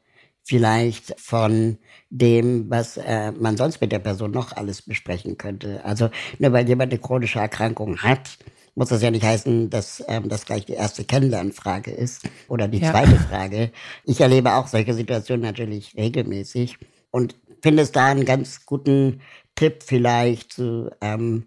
vielleicht 0.42 1.18
von 1.18 1.78
dem, 2.10 2.68
was 2.68 2.98
äh, 2.98 3.32
man 3.32 3.56
sonst 3.56 3.80
mit 3.80 3.90
der 3.90 4.00
Person 4.00 4.32
noch 4.32 4.52
alles 4.54 4.82
besprechen 4.82 5.38
könnte. 5.38 5.82
Also 5.82 6.10
nur 6.38 6.52
weil 6.52 6.68
jemand 6.68 6.92
eine 6.92 7.00
chronische 7.00 7.38
Erkrankung 7.38 8.02
hat, 8.02 8.36
muss 8.74 8.90
das 8.90 9.00
ja 9.00 9.10
nicht 9.10 9.24
heißen, 9.24 9.70
dass 9.70 10.04
ähm, 10.08 10.28
das 10.28 10.44
gleich 10.44 10.66
die 10.66 10.74
erste 10.74 11.04
Kennenlernfrage 11.04 11.90
ist 11.90 12.28
oder 12.48 12.68
die 12.68 12.80
ja. 12.80 12.90
zweite 12.90 13.16
Frage. 13.16 13.70
Ich 14.04 14.20
erlebe 14.20 14.52
auch 14.52 14.66
solche 14.66 14.92
Situationen 14.92 15.40
natürlich 15.40 15.94
regelmäßig 15.96 16.76
und 17.10 17.34
finde 17.62 17.82
es 17.82 17.92
da 17.92 18.08
einen 18.08 18.26
ganz 18.26 18.66
guten 18.66 19.22
Tipp 19.54 19.84
vielleicht 19.86 20.52
zu 20.52 20.90
ähm, 21.00 21.46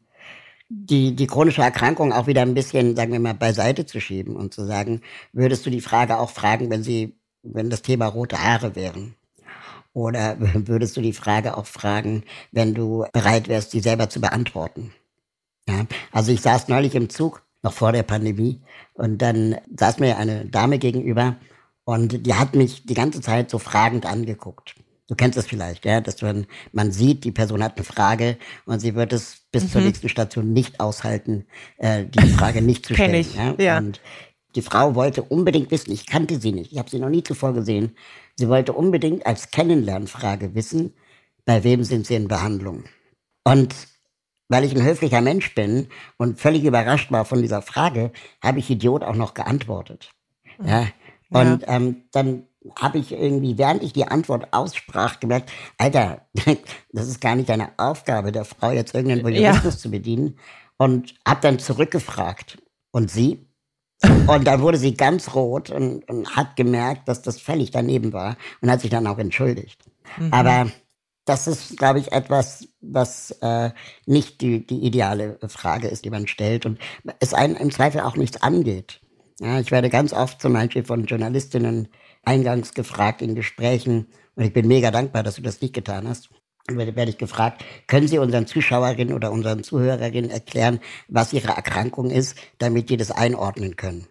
die, 0.69 1.15
die 1.15 1.27
chronische 1.27 1.61
Erkrankung 1.61 2.11
auch 2.11 2.27
wieder 2.27 2.41
ein 2.41 2.53
bisschen, 2.53 2.95
sagen 2.95 3.13
wir 3.13 3.19
mal, 3.19 3.33
beiseite 3.33 3.85
zu 3.85 4.01
schieben 4.01 4.35
und 4.35 4.53
zu 4.53 4.65
sagen, 4.65 5.01
würdest 5.31 5.65
du 5.65 5.69
die 5.69 5.81
Frage 5.81 6.17
auch 6.17 6.29
fragen, 6.29 6.69
wenn 6.69 6.83
sie, 6.83 7.15
wenn 7.43 7.69
das 7.69 7.81
Thema 7.81 8.07
rote 8.07 8.41
Haare 8.43 8.75
wären? 8.75 9.15
Oder 9.93 10.37
würdest 10.39 10.97
du 10.97 11.01
die 11.01 11.13
Frage 11.13 11.57
auch 11.57 11.65
fragen, 11.65 12.23
wenn 12.51 12.73
du 12.73 13.05
bereit 13.13 13.47
wärst, 13.47 13.71
sie 13.71 13.79
selber 13.79 14.09
zu 14.09 14.19
beantworten? 14.19 14.93
Ja, 15.69 15.85
also 16.11 16.31
ich 16.31 16.41
saß 16.41 16.67
neulich 16.67 16.95
im 16.95 17.09
Zug, 17.09 17.43
noch 17.63 17.73
vor 17.73 17.91
der 17.91 18.03
Pandemie, 18.03 18.61
und 18.93 19.21
dann 19.21 19.57
saß 19.75 19.99
mir 19.99 20.17
eine 20.17 20.45
Dame 20.45 20.79
gegenüber 20.79 21.35
und 21.83 22.25
die 22.25 22.33
hat 22.33 22.55
mich 22.55 22.85
die 22.85 22.93
ganze 22.93 23.21
Zeit 23.21 23.49
so 23.49 23.59
fragend 23.59 24.05
angeguckt. 24.05 24.75
Du 25.07 25.15
kennst 25.15 25.37
das 25.37 25.47
vielleicht, 25.47 25.85
ja, 25.85 26.01
dass 26.01 26.21
man, 26.21 26.47
man 26.73 26.91
sieht, 26.91 27.23
die 27.23 27.31
Person 27.31 27.63
hat 27.63 27.77
eine 27.77 27.85
Frage 27.85 28.37
und 28.65 28.79
sie 28.79 28.93
wird 28.93 29.13
es 29.13 29.43
bis 29.51 29.63
mhm. 29.63 29.69
zur 29.69 29.81
nächsten 29.81 30.09
Station 30.09 30.51
nicht 30.51 30.81
aushalten, 30.81 31.45
äh, 31.77 32.05
die 32.05 32.27
Frage 32.27 32.61
nicht 32.61 32.85
zu 32.85 32.93
stellen. 32.93 33.11
Kenn 33.11 33.21
ich. 33.21 33.35
Ja? 33.35 33.55
ja. 33.57 33.77
Und 33.77 34.01
die 34.55 34.61
Frau 34.61 34.95
wollte 34.95 35.23
unbedingt 35.23 35.71
wissen, 35.71 35.91
ich 35.91 36.07
kannte 36.07 36.39
sie 36.39 36.51
nicht, 36.51 36.73
ich 36.73 36.77
habe 36.77 36.89
sie 36.89 36.99
noch 36.99 37.09
nie 37.09 37.23
zuvor 37.23 37.53
gesehen. 37.53 37.95
Sie 38.35 38.49
wollte 38.49 38.73
unbedingt 38.73 39.25
als 39.25 39.51
Kennenlernfrage 39.51 40.55
wissen, 40.55 40.93
bei 41.45 41.63
wem 41.63 41.83
sind 41.83 42.05
sie 42.05 42.15
in 42.15 42.27
Behandlung. 42.27 42.83
Und 43.43 43.73
weil 44.49 44.63
ich 44.63 44.75
ein 44.75 44.83
höflicher 44.83 45.21
Mensch 45.21 45.55
bin 45.55 45.87
und 46.17 46.39
völlig 46.39 46.63
überrascht 46.63 47.11
war 47.11 47.25
von 47.25 47.41
dieser 47.41 47.61
Frage, 47.61 48.11
habe 48.43 48.59
ich 48.59 48.69
Idiot 48.69 49.03
auch 49.03 49.15
noch 49.15 49.33
geantwortet. 49.33 50.11
Ja. 50.63 50.87
Und 51.29 51.61
ja. 51.61 51.67
Ähm, 51.67 52.03
dann 52.11 52.43
habe 52.75 52.97
ich 52.97 53.11
irgendwie, 53.11 53.57
während 53.57 53.83
ich 53.83 53.93
die 53.93 54.07
Antwort 54.07 54.47
aussprach, 54.51 55.19
gemerkt, 55.19 55.51
Alter, 55.77 56.27
das 56.91 57.07
ist 57.07 57.21
gar 57.21 57.35
nicht 57.35 57.49
deine 57.49 57.69
Aufgabe, 57.77 58.31
der 58.31 58.45
Frau 58.45 58.71
jetzt 58.71 58.93
irgendeinen 58.93 59.23
Voyeurismus 59.23 59.75
ja. 59.75 59.79
zu 59.79 59.91
bedienen. 59.91 60.37
Und 60.77 61.15
habe 61.27 61.41
dann 61.41 61.59
zurückgefragt. 61.59 62.59
Und 62.91 63.09
sie? 63.11 63.47
Und 64.27 64.45
dann 64.45 64.61
wurde 64.61 64.77
sie 64.77 64.93
ganz 64.93 65.33
rot 65.33 65.71
und, 65.71 66.07
und, 66.07 66.35
hat 66.35 66.55
gemerkt, 66.55 67.07
dass 67.07 67.23
das 67.23 67.41
völlig 67.41 67.71
daneben 67.71 68.13
war 68.13 68.37
und 68.61 68.69
hat 68.69 68.81
sich 68.81 68.91
dann 68.91 69.07
auch 69.07 69.17
entschuldigt. 69.17 69.81
Mhm. 70.19 70.31
Aber 70.31 70.71
das 71.25 71.47
ist, 71.47 71.77
glaube 71.77 71.99
ich, 71.99 72.11
etwas, 72.11 72.67
was 72.79 73.31
äh, 73.41 73.71
nicht 74.05 74.41
die, 74.41 74.65
die 74.65 74.85
ideale 74.85 75.39
Frage 75.47 75.87
ist, 75.87 76.05
die 76.05 76.09
man 76.09 76.27
stellt 76.27 76.65
und 76.65 76.79
es 77.19 77.33
einen 77.33 77.55
im 77.55 77.71
Zweifel 77.71 78.01
auch 78.01 78.15
nichts 78.15 78.41
angeht. 78.41 79.01
Ja, 79.39 79.59
ich 79.59 79.71
werde 79.71 79.89
ganz 79.89 80.13
oft 80.13 80.41
zum 80.41 80.53
Beispiel 80.53 80.83
von 80.83 81.05
Journalistinnen 81.05 81.89
eingangs 82.27 82.73
gefragt 82.73 83.21
in 83.21 83.33
Gesprächen, 83.33 84.07
und 84.35 84.43
ich 84.43 84.53
bin 84.53 84.67
mega 84.67 84.91
dankbar, 84.91 85.23
dass 85.23 85.35
du 85.35 85.41
das 85.41 85.61
nicht 85.61 85.73
getan 85.73 86.07
hast, 86.07 86.29
werde 86.69 87.09
ich 87.09 87.17
gefragt, 87.17 87.63
können 87.87 88.07
Sie 88.07 88.19
unseren 88.19 88.45
Zuschauerinnen 88.45 89.15
oder 89.15 89.31
unseren 89.31 89.63
Zuhörerinnen 89.63 90.29
erklären, 90.29 90.79
was 91.07 91.31
Ihre 91.31 91.53
Erkrankung 91.53 92.11
ist, 92.11 92.37
damit 92.57 92.89
die 92.89 92.97
das 92.97 93.09
einordnen 93.09 93.77
können? 93.77 94.07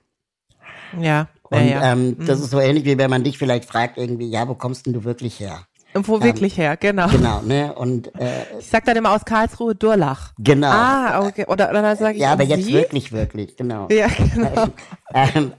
Ja. 0.98 1.28
Und 1.42 1.68
ja. 1.68 1.92
Ähm, 1.92 2.16
das 2.26 2.38
mhm. 2.38 2.44
ist 2.44 2.50
so 2.50 2.60
ähnlich, 2.60 2.84
wie 2.86 2.98
wenn 2.98 3.10
man 3.10 3.22
dich 3.22 3.38
vielleicht 3.38 3.66
fragt, 3.66 3.98
irgendwie, 3.98 4.28
ja, 4.28 4.48
wo 4.48 4.54
kommst 4.54 4.86
denn 4.86 4.94
du 4.94 5.04
wirklich 5.04 5.38
her? 5.38 5.66
Und 5.92 6.08
wo 6.08 6.16
ähm, 6.16 6.24
wirklich 6.24 6.56
her, 6.56 6.76
genau. 6.76 7.08
Genau, 7.08 7.42
ne? 7.42 7.74
Und 7.74 8.14
äh, 8.18 8.58
ich 8.58 8.66
sag 8.68 8.84
dann 8.86 8.96
immer 8.96 9.12
aus 9.12 9.24
Karlsruhe 9.24 9.74
Durlach. 9.74 10.32
Genau. 10.38 10.68
Ah, 10.68 11.26
okay. 11.26 11.44
Oder, 11.46 11.70
oder 11.70 11.82
dann 11.82 11.96
sage 11.96 12.16
ich. 12.16 12.22
Ja, 12.22 12.32
aber 12.32 12.44
jetzt 12.44 12.66
wirklich, 12.66 13.12
wirklich, 13.12 13.56
genau. 13.56 13.88
Ja, 13.90 14.08
genau. 14.34 14.66
ähm, 15.14 15.52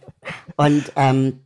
und 0.56 0.91
ähm, 0.96 1.41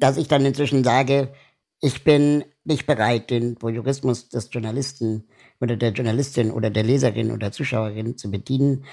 dass 0.00 0.16
ich 0.16 0.28
dann 0.28 0.44
inzwischen 0.44 0.84
sage, 0.84 1.32
ich 1.80 2.04
bin 2.04 2.44
nicht 2.64 2.86
bereit, 2.86 3.30
den 3.30 3.60
Voyeurismus 3.60 4.28
des 4.28 4.48
Journalisten 4.52 5.24
oder 5.60 5.76
der 5.76 5.92
Journalistin 5.92 6.50
oder 6.50 6.70
der 6.70 6.82
Leserin 6.82 7.30
oder 7.30 7.52
Zuschauerin 7.52 8.18
zu 8.18 8.30
bedienen, 8.30 8.84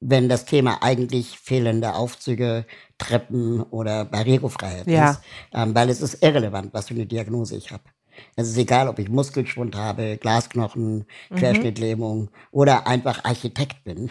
wenn 0.00 0.28
das 0.28 0.44
Thema 0.44 0.82
eigentlich 0.82 1.38
fehlende 1.38 1.94
Aufzüge, 1.94 2.66
Treppen 2.98 3.62
oder 3.62 4.04
Barrierefreiheit 4.04 4.86
ja. 4.86 5.12
ist, 5.12 5.20
ähm, 5.52 5.74
weil 5.74 5.88
es 5.88 6.00
ist 6.00 6.22
irrelevant, 6.22 6.72
was 6.72 6.88
für 6.88 6.94
eine 6.94 7.06
Diagnose 7.06 7.56
ich 7.56 7.72
habe. 7.72 7.84
Es 8.34 8.48
ist 8.48 8.56
egal, 8.56 8.88
ob 8.88 8.98
ich 8.98 9.08
Muskelschwund 9.08 9.76
habe, 9.76 10.16
Glasknochen, 10.18 11.06
mhm. 11.30 11.36
Querschnittlähmung 11.36 12.30
oder 12.50 12.86
einfach 12.86 13.24
Architekt 13.24 13.84
bin. 13.84 14.10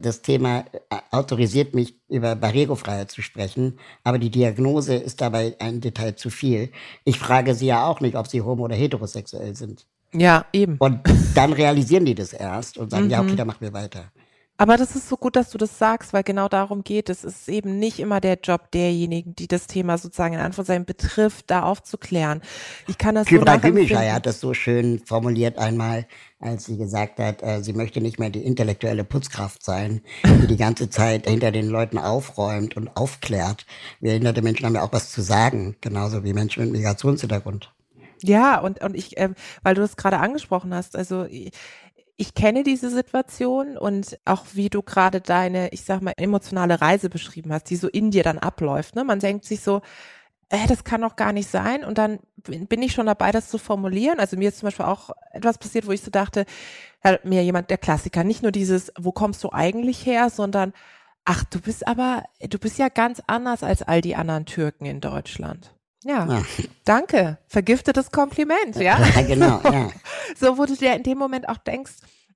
Das 0.00 0.22
Thema 0.22 0.64
äh, 0.72 0.96
autorisiert 1.10 1.74
mich, 1.74 1.94
über 2.08 2.34
Barrierefreiheit 2.34 3.10
zu 3.10 3.22
sprechen, 3.22 3.78
aber 4.02 4.18
die 4.18 4.30
Diagnose 4.30 4.94
ist 4.94 5.20
dabei 5.20 5.54
ein 5.58 5.80
Detail 5.80 6.16
zu 6.16 6.30
viel. 6.30 6.72
Ich 7.04 7.18
frage 7.18 7.54
sie 7.54 7.66
ja 7.66 7.86
auch 7.86 8.00
nicht, 8.00 8.16
ob 8.16 8.26
sie 8.26 8.40
homo- 8.40 8.64
oder 8.64 8.74
heterosexuell 8.74 9.54
sind. 9.54 9.86
Ja, 10.12 10.46
eben. 10.52 10.76
Und 10.78 11.00
dann 11.34 11.52
realisieren 11.52 12.04
die 12.04 12.14
das 12.14 12.32
erst 12.32 12.78
und 12.78 12.90
sagen, 12.90 13.04
mhm. 13.04 13.10
ja, 13.10 13.20
okay, 13.20 13.36
dann 13.36 13.46
machen 13.46 13.60
wir 13.60 13.72
weiter. 13.72 14.10
Aber 14.60 14.76
das 14.76 14.94
ist 14.94 15.08
so 15.08 15.16
gut, 15.16 15.36
dass 15.36 15.48
du 15.48 15.56
das 15.56 15.78
sagst, 15.78 16.12
weil 16.12 16.22
genau 16.22 16.46
darum 16.46 16.84
geht 16.84 17.08
es. 17.08 17.24
Es 17.24 17.38
ist 17.38 17.48
eben 17.48 17.78
nicht 17.78 17.98
immer 17.98 18.20
der 18.20 18.34
Job 18.34 18.70
derjenigen, 18.72 19.34
die 19.34 19.48
das 19.48 19.66
Thema 19.66 19.96
sozusagen 19.96 20.34
in 20.34 20.40
Anführungszeichen 20.40 20.84
betrifft, 20.84 21.50
da 21.50 21.62
aufzuklären. 21.62 22.42
Ich 22.86 22.98
kann 22.98 23.14
das 23.14 23.26
Kybra 23.26 23.54
so 23.54 23.60
Gümüşay 23.60 24.10
hat 24.10 24.26
das 24.26 24.38
so 24.38 24.52
schön 24.52 25.00
formuliert 25.06 25.56
einmal, 25.56 26.06
als 26.40 26.66
sie 26.66 26.76
gesagt 26.76 27.20
hat, 27.20 27.42
äh, 27.42 27.62
sie 27.62 27.72
möchte 27.72 28.02
nicht 28.02 28.18
mehr 28.18 28.28
die 28.28 28.44
intellektuelle 28.44 29.02
Putzkraft 29.02 29.64
sein, 29.64 30.02
die 30.26 30.46
die 30.46 30.58
ganze 30.58 30.90
Zeit 30.90 31.26
hinter 31.26 31.52
den 31.52 31.68
Leuten 31.70 31.96
aufräumt 31.96 32.76
und 32.76 32.94
aufklärt. 32.98 33.64
Wir 34.00 34.10
behinderte 34.10 34.42
Menschen 34.42 34.66
haben 34.66 34.74
ja 34.74 34.82
auch 34.82 34.92
was 34.92 35.10
zu 35.10 35.22
sagen, 35.22 35.76
genauso 35.80 36.22
wie 36.22 36.34
Menschen 36.34 36.64
mit 36.64 36.72
Migrationshintergrund. 36.72 37.72
Ja, 38.22 38.60
und, 38.60 38.82
und 38.82 38.94
ich, 38.94 39.16
äh, 39.16 39.30
weil 39.62 39.74
du 39.74 39.80
das 39.80 39.96
gerade 39.96 40.18
angesprochen 40.18 40.74
hast, 40.74 40.96
also 40.96 41.26
ich 42.20 42.34
kenne 42.34 42.64
diese 42.64 42.90
Situation 42.90 43.78
und 43.78 44.18
auch 44.26 44.44
wie 44.52 44.68
du 44.68 44.82
gerade 44.82 45.22
deine, 45.22 45.70
ich 45.70 45.86
sag 45.86 46.02
mal, 46.02 46.12
emotionale 46.18 46.78
Reise 46.78 47.08
beschrieben 47.08 47.50
hast, 47.50 47.70
die 47.70 47.76
so 47.76 47.88
in 47.88 48.10
dir 48.10 48.22
dann 48.22 48.36
abläuft. 48.38 48.94
Ne? 48.94 49.04
Man 49.04 49.20
denkt 49.20 49.46
sich 49.46 49.62
so, 49.62 49.80
äh, 50.50 50.66
das 50.66 50.84
kann 50.84 51.00
doch 51.00 51.16
gar 51.16 51.32
nicht 51.32 51.48
sein. 51.48 51.82
Und 51.82 51.96
dann 51.96 52.18
bin 52.36 52.82
ich 52.82 52.92
schon 52.92 53.06
dabei, 53.06 53.32
das 53.32 53.48
zu 53.48 53.56
formulieren. 53.56 54.20
Also 54.20 54.36
mir 54.36 54.50
ist 54.50 54.58
zum 54.58 54.66
Beispiel 54.66 54.84
auch 54.84 55.08
etwas 55.32 55.56
passiert, 55.56 55.86
wo 55.86 55.92
ich 55.92 56.02
so 56.02 56.10
dachte, 56.10 56.44
mir 57.24 57.42
jemand, 57.42 57.70
der 57.70 57.78
Klassiker, 57.78 58.22
nicht 58.22 58.42
nur 58.42 58.52
dieses, 58.52 58.92
wo 58.98 59.12
kommst 59.12 59.42
du 59.42 59.50
eigentlich 59.50 60.04
her, 60.04 60.28
sondern, 60.28 60.74
ach, 61.24 61.44
du 61.44 61.58
bist 61.58 61.88
aber, 61.88 62.24
du 62.46 62.58
bist 62.58 62.78
ja 62.78 62.90
ganz 62.90 63.22
anders 63.28 63.62
als 63.62 63.80
all 63.80 64.02
die 64.02 64.14
anderen 64.14 64.44
Türken 64.44 64.84
in 64.84 65.00
Deutschland. 65.00 65.74
Ja, 66.04 66.26
ja, 66.26 66.42
danke. 66.84 67.38
Vergiftetes 67.46 68.10
Kompliment, 68.10 68.76
ja? 68.76 68.98
Ja, 68.98 69.22
genau, 69.22 69.60
ja. 69.64 69.90
So, 70.36 70.56
wo 70.56 70.64
du 70.64 70.74
dir 70.74 70.94
in 70.94 71.02
dem 71.02 71.18
Moment 71.18 71.48
auch 71.48 71.58
denkst, 71.58 71.92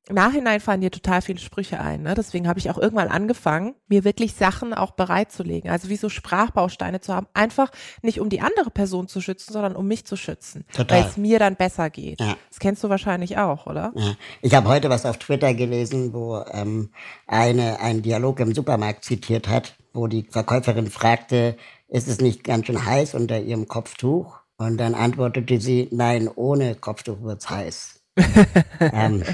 im 0.07 0.16
Nachhinein 0.16 0.61
fallen 0.61 0.83
dir 0.83 0.90
total 0.90 1.22
viele 1.22 1.38
Sprüche 1.38 1.81
ein. 1.81 2.03
Ne? 2.03 2.14
Deswegen 2.14 2.46
habe 2.46 2.59
ich 2.59 2.68
auch 2.68 2.77
irgendwann 2.77 3.09
angefangen, 3.09 3.74
mir 3.88 4.05
wirklich 4.05 4.35
Sachen 4.35 4.74
auch 4.74 4.90
bereitzulegen. 4.90 5.70
Also 5.70 5.88
wie 5.88 5.96
so 5.96 6.11
Sprachbausteine 6.11 7.00
zu 7.00 7.14
haben. 7.14 7.27
Einfach 7.33 7.70
nicht 8.03 8.20
um 8.20 8.29
die 8.29 8.42
andere 8.42 8.70
Person 8.70 9.09
zu 9.09 9.22
schützen, 9.22 9.55
sondern 9.55 9.74
um 9.74 9.87
mich 9.87 10.05
zu 10.05 10.16
schützen. 10.16 10.66
Total. 10.74 11.00
Weil 11.00 11.09
es 11.09 11.16
mir 11.16 11.38
dann 11.38 11.57
besser 11.57 11.88
geht. 11.88 12.20
Ja. 12.20 12.37
Das 12.50 12.59
kennst 12.59 12.85
du 12.85 12.90
wahrscheinlich 12.90 13.38
auch, 13.38 13.66
oder? 13.66 13.92
Ja. 13.96 14.14
Ich 14.42 14.55
habe 14.55 14.68
heute 14.68 14.90
was 14.90 15.07
auf 15.07 15.16
Twitter 15.16 15.55
gelesen, 15.55 16.12
wo 16.12 16.44
ähm, 16.53 16.90
eine 17.27 17.81
einen 17.81 18.03
Dialog 18.03 18.40
im 18.40 18.55
Supermarkt 18.55 19.07
zitiert 19.07 19.48
hat, 19.48 19.74
wo 19.94 20.07
die 20.07 20.24
Verkäuferin 20.24 20.90
fragte, 20.90 21.57
ist 21.88 22.09
es 22.09 22.20
nicht 22.20 22.44
ganz 22.44 22.66
schön 22.66 22.85
heiß 22.85 23.14
unter 23.14 23.40
ihrem 23.40 23.68
Kopftuch? 23.68 24.38
Und 24.57 24.79
dann 24.79 24.94
antwortete 24.94 25.61
sie, 25.61 25.88
nein, 25.90 26.29
ohne 26.35 26.75
Kopftuch 26.75 27.23
wird's 27.23 27.51
heiß. 27.51 28.01
ähm, 28.81 29.25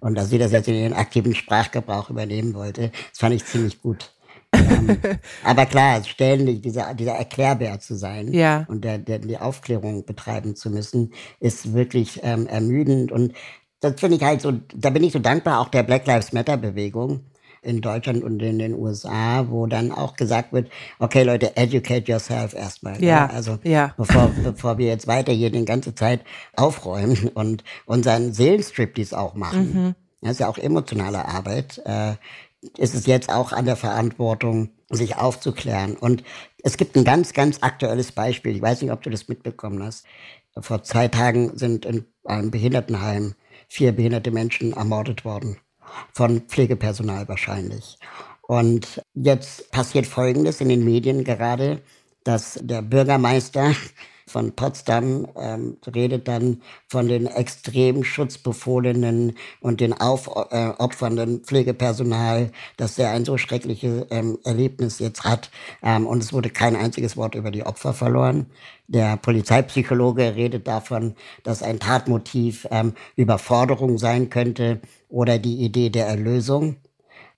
und 0.00 0.14
dass 0.14 0.28
sie 0.28 0.38
das 0.38 0.52
jetzt 0.52 0.68
in 0.68 0.74
ihren 0.74 0.92
aktiven 0.92 1.34
Sprachgebrauch 1.34 2.10
übernehmen 2.10 2.54
wollte, 2.54 2.90
das 3.10 3.18
fand 3.18 3.34
ich 3.34 3.44
ziemlich 3.44 3.80
gut. 3.80 4.12
ähm, 4.52 4.98
aber 5.44 5.66
klar, 5.66 6.02
ständig 6.04 6.62
dieser, 6.62 6.94
dieser 6.94 7.14
Erklärbär 7.14 7.80
zu 7.80 7.96
sein 7.96 8.32
ja. 8.32 8.64
und 8.68 8.84
der, 8.84 8.98
der, 8.98 9.18
die 9.18 9.38
Aufklärung 9.38 10.04
betreiben 10.04 10.54
zu 10.56 10.70
müssen, 10.70 11.12
ist 11.40 11.72
wirklich 11.72 12.20
ähm, 12.22 12.46
ermüdend. 12.46 13.10
Und 13.10 13.32
das 13.80 13.98
finde 13.98 14.16
ich 14.16 14.22
halt 14.22 14.42
so, 14.42 14.52
da 14.74 14.90
bin 14.90 15.04
ich 15.04 15.12
so 15.12 15.18
dankbar 15.18 15.60
auch 15.60 15.68
der 15.68 15.82
Black 15.82 16.06
Lives 16.06 16.32
Matter 16.32 16.56
Bewegung 16.56 17.24
in 17.62 17.80
Deutschland 17.80 18.22
und 18.22 18.40
in 18.42 18.58
den 18.58 18.74
USA, 18.74 19.46
wo 19.48 19.66
dann 19.66 19.92
auch 19.92 20.16
gesagt 20.16 20.52
wird, 20.52 20.70
okay 20.98 21.22
Leute, 21.22 21.56
educate 21.56 22.10
yourself 22.10 22.54
erstmal. 22.54 23.02
Ja, 23.02 23.08
ja. 23.08 23.26
Also 23.26 23.58
ja. 23.62 23.94
Bevor, 23.96 24.30
bevor 24.42 24.78
wir 24.78 24.86
jetzt 24.86 25.06
weiter 25.06 25.32
hier 25.32 25.50
die 25.50 25.64
ganze 25.64 25.94
Zeit 25.94 26.20
aufräumen 26.56 27.30
und 27.34 27.64
unseren 27.86 28.32
Seelenstrip 28.32 28.98
auch 29.12 29.34
machen. 29.34 29.72
Mhm. 29.72 29.94
Das 30.20 30.32
ist 30.32 30.40
ja 30.40 30.48
auch 30.48 30.58
emotionale 30.58 31.24
Arbeit. 31.24 31.80
Äh, 31.84 32.14
ist 32.76 32.94
es 32.94 33.06
jetzt 33.06 33.30
auch 33.30 33.52
an 33.52 33.66
der 33.66 33.76
Verantwortung, 33.76 34.70
sich 34.90 35.16
aufzuklären. 35.16 35.94
Und 35.96 36.24
es 36.64 36.76
gibt 36.76 36.96
ein 36.96 37.04
ganz, 37.04 37.32
ganz 37.32 37.58
aktuelles 37.60 38.10
Beispiel. 38.10 38.56
Ich 38.56 38.62
weiß 38.62 38.82
nicht, 38.82 38.90
ob 38.90 39.02
du 39.02 39.10
das 39.10 39.28
mitbekommen 39.28 39.82
hast. 39.82 40.06
Vor 40.58 40.82
zwei 40.82 41.06
Tagen 41.06 41.56
sind 41.56 41.84
in 41.84 42.06
einem 42.24 42.50
Behindertenheim 42.50 43.34
vier 43.68 43.92
behinderte 43.92 44.32
Menschen 44.32 44.72
ermordet 44.72 45.24
worden 45.24 45.58
von 46.12 46.40
Pflegepersonal 46.42 47.28
wahrscheinlich. 47.28 47.98
Und 48.42 49.02
jetzt 49.14 49.70
passiert 49.70 50.06
Folgendes 50.06 50.60
in 50.60 50.68
den 50.68 50.84
Medien 50.84 51.24
gerade, 51.24 51.82
dass 52.24 52.58
der 52.62 52.82
Bürgermeister 52.82 53.74
von 54.28 54.52
Potsdam 54.52 55.26
ähm, 55.36 55.76
redet 55.94 56.28
dann 56.28 56.62
von 56.86 57.08
den 57.08 57.26
extrem 57.26 58.04
schutzbefohlenen 58.04 59.36
und 59.60 59.80
den 59.80 59.92
aufopfernden 59.92 61.36
äh, 61.36 61.44
Pflegepersonal, 61.44 62.52
dass 62.76 62.98
er 62.98 63.10
ein 63.10 63.24
so 63.24 63.36
schreckliches 63.38 64.06
ähm, 64.10 64.38
Erlebnis 64.44 64.98
jetzt 64.98 65.24
hat. 65.24 65.50
Ähm, 65.82 66.06
und 66.06 66.22
es 66.22 66.32
wurde 66.32 66.50
kein 66.50 66.76
einziges 66.76 67.16
Wort 67.16 67.34
über 67.34 67.50
die 67.50 67.64
Opfer 67.64 67.94
verloren. 67.94 68.46
Der 68.86 69.16
Polizeipsychologe 69.16 70.34
redet 70.34 70.66
davon, 70.66 71.14
dass 71.42 71.62
ein 71.62 71.78
Tatmotiv 71.78 72.66
ähm, 72.70 72.94
Überforderung 73.16 73.98
sein 73.98 74.30
könnte 74.30 74.80
oder 75.08 75.38
die 75.38 75.56
Idee 75.56 75.90
der 75.90 76.06
Erlösung. 76.06 76.76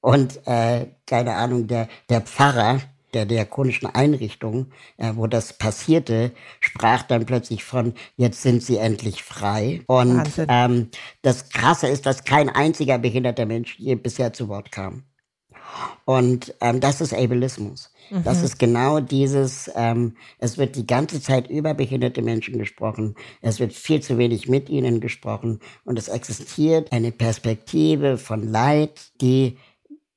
Und 0.01 0.47
äh, 0.47 0.87
keine 1.07 1.35
Ahnung, 1.35 1.67
der, 1.67 1.89
der 2.09 2.21
Pfarrer, 2.23 2.81
der 3.15 3.27
diakonischen 3.27 3.87
Einrichtung, 3.87 4.67
äh, 4.97 5.13
wo 5.15 5.27
das 5.27 5.53
passierte, 5.57 6.33
sprach 6.61 7.03
dann 7.03 7.27
plötzlich 7.27 7.65
von, 7.65 7.95
jetzt 8.17 8.43
sind 8.43 8.63
sie 8.63 8.77
endlich 8.77 9.23
frei. 9.23 9.83
Und 9.87 10.31
ähm, 10.49 10.89
das 11.23 11.51
Krasse 11.51 11.89
ist, 11.89 12.07
dass 12.07 12.25
kein 12.25 12.49
einziger 12.49 12.99
behinderter 12.99 13.47
Mensch 13.47 13.79
je 13.79 13.95
bisher 13.95 14.33
zu 14.33 14.49
Wort 14.49 14.73
kam. 14.73 15.05
Und 16.05 16.55
ähm, 16.61 16.81
das 16.81 17.01
ist 17.01 17.15
Ableismus. 17.15 17.93
Mhm. 18.11 18.25
Das 18.25 18.43
ist 18.43 18.59
genau 18.59 19.01
dieses, 19.01 19.71
ähm, 19.77 20.17
es 20.39 20.59
wird 20.59 20.77
die 20.77 20.87
ganze 20.87 21.21
Zeit 21.21 21.49
über 21.49 21.75
behinderte 21.75 22.23
Menschen 22.23 22.59
gesprochen, 22.59 23.15
es 23.41 23.61
wird 23.61 23.73
viel 23.73 24.01
zu 24.03 24.19
wenig 24.19 24.49
mit 24.49 24.69
ihnen 24.69 25.01
gesprochen 25.01 25.61
und 25.85 25.99
es 25.99 26.09
existiert 26.09 26.93
eine 26.93 27.13
Perspektive 27.13 28.19
von 28.19 28.43
Leid, 28.43 29.13
die 29.21 29.59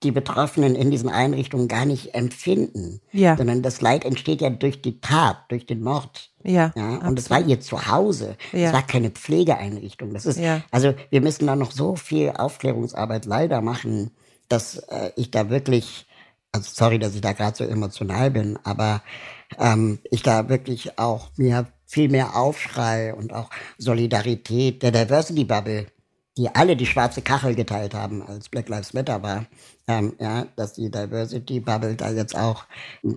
die 0.04 0.12
Betroffenen 0.12 0.76
in 0.76 0.92
diesen 0.92 1.10
Einrichtungen 1.10 1.68
gar 1.68 1.86
nicht 1.86 2.14
empfinden. 2.16 3.02
Ja. 3.12 3.38
Sondern 3.38 3.62
das 3.62 3.82
Leid 3.82 4.06
entsteht 4.06 4.42
ja 4.42 4.50
durch 4.50 4.82
die 4.82 5.00
Tat, 5.02 5.38
durch 5.50 5.66
den 5.66 5.82
Mord. 5.82 6.32
Ja. 6.44 6.72
ja 6.76 6.98
und 7.08 7.18
es 7.18 7.30
war 7.30 7.42
ihr 7.42 7.60
Zuhause. 7.60 8.36
Ja. 8.52 8.68
Es 8.68 8.74
war 8.74 8.86
keine 8.86 9.10
Pflegeeinrichtung. 9.10 10.14
Das 10.14 10.26
ist, 10.26 10.40
ja. 10.40 10.62
also 10.72 10.94
wir 11.10 11.22
müssen 11.22 11.48
da 11.48 11.56
noch 11.56 11.72
so 11.72 11.96
viel 11.96 12.32
Aufklärungsarbeit 12.32 13.26
leider 13.26 13.62
machen, 13.62 14.12
dass 14.50 14.78
äh, 14.78 15.12
ich 15.16 15.32
da 15.32 15.50
wirklich, 15.50 16.06
also 16.52 16.70
sorry, 16.74 17.00
dass 17.00 17.16
ich 17.16 17.22
da 17.22 17.34
gerade 17.34 17.56
so 17.56 17.64
emotional 17.64 18.32
bin, 18.32 18.60
aber 18.64 19.02
ähm, 19.58 20.00
ich 20.12 20.24
da 20.24 20.50
wirklich 20.50 21.00
auch 21.00 21.30
mir 21.38 21.68
viel 21.86 22.10
mehr 22.10 22.36
Aufschrei 22.36 23.14
und 23.14 23.34
auch 23.34 23.50
Solidarität 23.78 24.82
der 24.82 24.92
Diversity 24.92 25.46
Bubble 25.46 25.86
die 26.38 26.54
alle 26.54 26.76
die 26.76 26.86
schwarze 26.86 27.22
Kachel 27.22 27.56
geteilt 27.56 27.94
haben, 27.94 28.24
als 28.24 28.50
Black 28.50 28.70
Lives 28.70 28.94
Matter 28.94 29.22
war, 29.22 29.46
ähm, 29.88 30.14
ja, 30.20 30.48
dass 30.56 30.74
die 30.74 30.90
Diversity 30.90 31.60
Bubble 31.60 31.96
da 31.96 32.10
jetzt 32.12 32.36
auch 32.36 32.66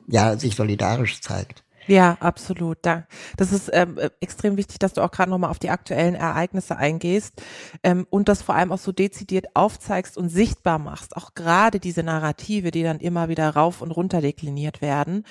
ja 0.07 0.37
sich 0.37 0.55
solidarisch 0.55 1.21
zeigt. 1.21 1.63
Ja, 1.87 2.17
absolut. 2.19 2.79
Das 2.83 3.53
ist 3.53 3.71
ähm, 3.73 3.99
extrem 4.21 4.57
wichtig, 4.57 4.79
dass 4.81 4.93
du 4.93 5.03
auch 5.03 5.11
gerade 5.13 5.31
nochmal 5.31 5.51
auf 5.51 5.61
die 5.61 5.71
aktuellen 5.71 6.17
Ereignisse 6.17 6.77
eingehst 6.77 7.41
ähm, 7.85 8.07
und 8.11 8.29
das 8.29 8.43
vor 8.43 8.57
allem 8.57 8.73
auch 8.73 8.79
so 8.79 8.91
dezidiert 8.91 9.47
aufzeigst 9.55 10.17
und 10.17 10.29
sichtbar 10.29 10.81
machst. 10.81 11.17
Auch 11.17 11.35
gerade 11.35 11.79
diese 11.79 12.03
Narrative, 12.03 12.73
die 12.73 12.83
dann 12.83 12.99
immer 12.99 13.29
wieder 13.29 13.49
rauf 13.51 13.83
und 13.83 13.93
runter 13.93 14.21
dekliniert 14.21 14.81
werden. 14.81 15.25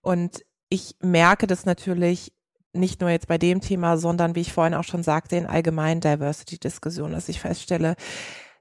Und 0.00 0.44
ich 0.70 0.96
merke 1.00 1.46
das 1.46 1.66
natürlich 1.66 2.32
nicht 2.72 3.00
nur 3.00 3.10
jetzt 3.10 3.28
bei 3.28 3.38
dem 3.38 3.60
Thema, 3.60 3.96
sondern 3.96 4.34
wie 4.34 4.40
ich 4.40 4.52
vorhin 4.52 4.74
auch 4.74 4.84
schon 4.84 5.02
sagte, 5.02 5.36
in 5.36 5.46
allgemeinen 5.46 6.00
Diversity-Diskussionen, 6.00 7.12
dass 7.14 7.28
ich 7.28 7.40
feststelle, 7.40 7.96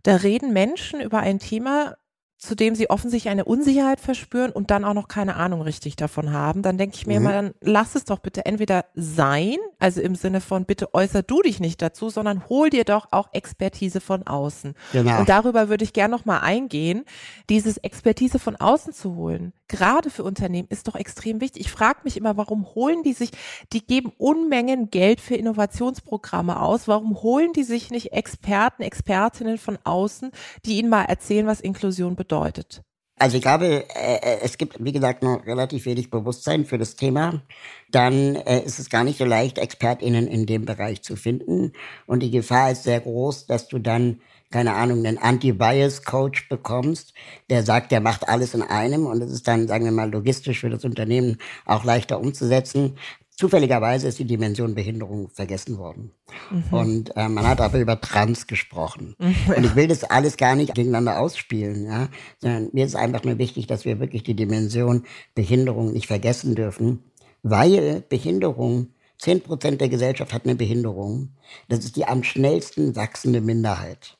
da 0.04 0.15
reden 0.15 0.54
Menschen 0.54 1.02
über 1.02 1.20
ein 1.20 1.39
Thema, 1.39 1.96
zu 2.38 2.54
dem 2.54 2.76
sie 2.76 2.89
offensichtlich 2.91 3.32
eine 3.32 3.45
Unsicherheit 3.45 4.00
verspüren 4.00 4.52
und 4.52 4.69
dann 4.69 4.86
auch 4.86 4.93
noch 4.93 5.08
keine 5.08 5.38
Ahnung 5.38 5.62
richtig 5.62 5.95
davon 5.95 6.32
haben, 6.32 6.62
dann 6.62 6.78
denke 6.78 6.95
ich 6.95 7.08
mir 7.08 7.19
mhm. 7.19 7.26
immer, 7.26 7.34
dann 7.34 7.54
lass 7.62 7.95
es 7.95 8.06
doch 8.06 8.19
bitte 8.19 8.45
entweder 8.45 8.86
sein, 8.93 9.58
also 9.80 10.02
im 10.02 10.13
Sinne 10.13 10.39
von 10.39 10.65
bitte 10.65 10.93
äußer 10.93 11.23
du 11.23 11.41
dich 11.41 11.60
nicht 11.60 11.82
dazu, 11.82 12.10
sondern 12.10 12.47
hol 12.47 12.69
dir 12.69 12.84
doch 12.84 13.08
auch 13.10 13.30
Expertise 13.34 14.02
von 14.02 14.28
außen. 14.28 14.76
Genau. 14.93 15.19
Und 15.19 15.30
darüber 15.30 15.67
würde 15.69 15.84
ich 15.84 15.93
gerne 15.93 16.15
noch 16.15 16.26
mal 16.26 16.39
eingehen, 16.39 17.06
dieses 17.50 17.78
Expertise 17.78 18.38
von 18.38 18.56
außen 18.56 18.93
zu 18.93 19.15
holen, 19.15 19.52
gerade 19.67 20.12
für 20.12 20.23
Unternehmen 20.23 20.67
ist 20.69 20.88
doch 20.88 20.95
extrem 20.95 21.41
wichtig. 21.41 21.65
Ich 21.65 21.71
frage 21.71 22.02
mich 22.04 22.17
immer, 22.17 22.38
warum 22.38 22.67
holen 22.76 23.02
die 23.02 23.13
sich, 23.13 23.32
die 23.73 23.86
geben 23.86 24.12
Unmengen 24.17 24.91
Geld 24.91 25.21
für 25.21 25.36
Innovationsprogramme 25.36 26.62
aus, 26.62 26.88
warum 26.88 27.21
holen 27.23 27.52
die 27.54 27.63
sich 27.63 27.89
nicht 27.89 28.13
Experten, 28.13 28.84
Expertinnen 28.84 29.58
von 29.58 29.80
außen, 29.84 30.32
die 30.65 30.78
ihnen 30.78 30.89
mal 30.89 31.06
erzählen, 31.06 31.47
was 31.47 31.62
Inklusion 31.62 32.15
bedeutet? 32.15 32.26
Bedeutet? 32.27 32.81
Also 33.19 33.37
ich 33.37 33.41
glaube, 33.41 33.85
äh, 33.95 34.15
äh, 34.15 34.39
es 34.43 34.59
gibt, 34.59 34.83
wie 34.83 34.91
gesagt, 34.91 35.23
noch 35.23 35.45
relativ 35.47 35.85
wenig 35.85 36.11
Bewusstsein 36.11 36.65
für 36.65 36.77
das 36.77 36.95
Thema. 36.95 37.41
Dann 37.89 38.35
äh, 38.35 38.61
ist 38.63 38.77
es 38.77 38.91
gar 38.91 39.03
nicht 39.03 39.17
so 39.17 39.25
leicht, 39.25 39.57
ExpertInnen 39.57 40.27
in 40.27 40.45
dem 40.45 40.65
Bereich 40.65 41.01
zu 41.01 41.15
finden. 41.15 41.73
Und 42.05 42.21
die 42.21 42.29
Gefahr 42.29 42.71
ist 42.71 42.83
sehr 42.83 42.99
groß, 42.99 43.47
dass 43.47 43.67
du 43.67 43.79
dann, 43.79 44.21
keine 44.51 44.75
Ahnung, 44.75 45.03
einen 45.03 45.17
Anti-Bias-Coach 45.17 46.47
bekommst, 46.47 47.13
der 47.49 47.63
sagt, 47.63 47.91
der 47.91 48.01
macht 48.01 48.29
alles 48.29 48.53
in 48.53 48.61
einem. 48.61 49.07
Und 49.07 49.23
es 49.23 49.31
ist 49.31 49.47
dann, 49.47 49.67
sagen 49.67 49.85
wir 49.85 49.91
mal, 49.91 50.11
logistisch 50.11 50.59
für 50.59 50.69
das 50.69 50.85
Unternehmen 50.85 51.39
auch 51.65 51.83
leichter 51.83 52.19
umzusetzen. 52.19 52.97
Zufälligerweise 53.38 54.08
ist 54.08 54.17
die 54.17 54.26
Dimension 54.26 54.73
Behinderung 54.73 55.30
vergessen 55.30 55.78
worden. 55.78 56.12
Mhm. 56.50 56.63
Und 56.71 57.15
äh, 57.15 57.30
man 57.30 57.45
hat 57.45 57.62
aber 57.62 57.78
über 57.78 58.02
Trans 58.02 58.47
gesprochen. 58.47 59.15
Mhm. 59.19 59.36
Und 59.56 59.63
ich 59.63 59.76
will 59.76 59.88
das 59.88 60.04
alles 60.04 60.38
gar 60.38 60.56
nicht 60.56 60.73
gegeneinander 60.73 61.19
ausspielen, 61.19 61.86
ja. 61.86 62.10
Sondern 62.39 62.69
mir 62.73 62.84
ist 62.84 62.95
einfach 62.95 63.23
nur 63.23 63.38
wichtig, 63.38 63.67
dass 63.67 63.86
wir 63.86 64.00
wirklich 64.00 64.23
die 64.23 64.36
Dimension 64.36 65.04
Behinderung 65.36 65.93
nicht 65.93 66.08
vergessen 66.08 66.56
dürfen, 66.56 67.04
weil 67.43 68.04
Behinderung, 68.10 68.88
zehn 69.19 69.41
Prozent 69.41 69.82
der 69.82 69.89
Gesellschaft 69.89 70.34
hat 70.34 70.45
eine 70.45 70.56
Behinderung. 70.56 71.30
Das 71.69 71.86
ist 71.86 71.95
die 71.95 72.06
am 72.06 72.23
schnellsten 72.23 72.95
wachsende 72.95 73.41
Minderheit. 73.41 74.16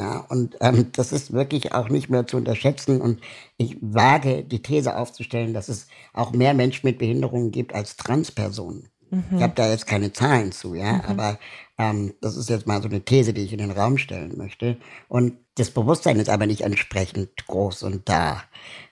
Ja, 0.00 0.24
und 0.30 0.56
ähm, 0.62 0.86
das 0.92 1.12
ist 1.12 1.34
wirklich 1.34 1.74
auch 1.74 1.90
nicht 1.90 2.08
mehr 2.08 2.26
zu 2.26 2.38
unterschätzen. 2.38 3.02
Und 3.02 3.20
ich 3.58 3.76
wage 3.82 4.42
die 4.44 4.62
These 4.62 4.96
aufzustellen, 4.96 5.52
dass 5.52 5.68
es 5.68 5.88
auch 6.14 6.32
mehr 6.32 6.54
Menschen 6.54 6.86
mit 6.86 6.96
Behinderungen 6.96 7.50
gibt 7.50 7.74
als 7.74 7.98
Transpersonen. 7.98 8.88
Mhm. 9.10 9.24
Ich 9.36 9.42
habe 9.42 9.52
da 9.54 9.68
jetzt 9.68 9.86
keine 9.86 10.10
Zahlen 10.10 10.52
zu, 10.52 10.74
ja, 10.74 10.94
mhm. 10.94 11.00
aber 11.02 11.38
ähm, 11.76 12.14
das 12.22 12.38
ist 12.38 12.48
jetzt 12.48 12.66
mal 12.66 12.80
so 12.80 12.88
eine 12.88 13.02
These, 13.02 13.34
die 13.34 13.42
ich 13.42 13.52
in 13.52 13.58
den 13.58 13.72
Raum 13.72 13.98
stellen 13.98 14.38
möchte. 14.38 14.78
Und 15.08 15.36
das 15.56 15.70
Bewusstsein 15.70 16.18
ist 16.18 16.30
aber 16.30 16.46
nicht 16.46 16.62
entsprechend 16.62 17.46
groß 17.46 17.82
und 17.82 18.08
da. 18.08 18.42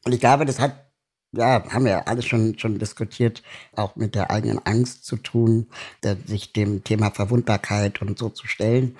Und 0.04 0.12
ich 0.12 0.20
glaube, 0.20 0.44
das 0.44 0.60
hat, 0.60 0.74
ja, 1.32 1.64
haben 1.70 1.86
wir 1.86 2.06
alles 2.06 2.26
schon, 2.26 2.58
schon 2.58 2.78
diskutiert, 2.78 3.42
auch 3.76 3.96
mit 3.96 4.14
der 4.14 4.30
eigenen 4.30 4.58
Angst 4.66 5.06
zu 5.06 5.16
tun, 5.16 5.68
sich 6.26 6.52
dem 6.52 6.84
Thema 6.84 7.10
Verwundbarkeit 7.12 8.02
und 8.02 8.18
so 8.18 8.28
zu 8.28 8.46
stellen. 8.46 8.94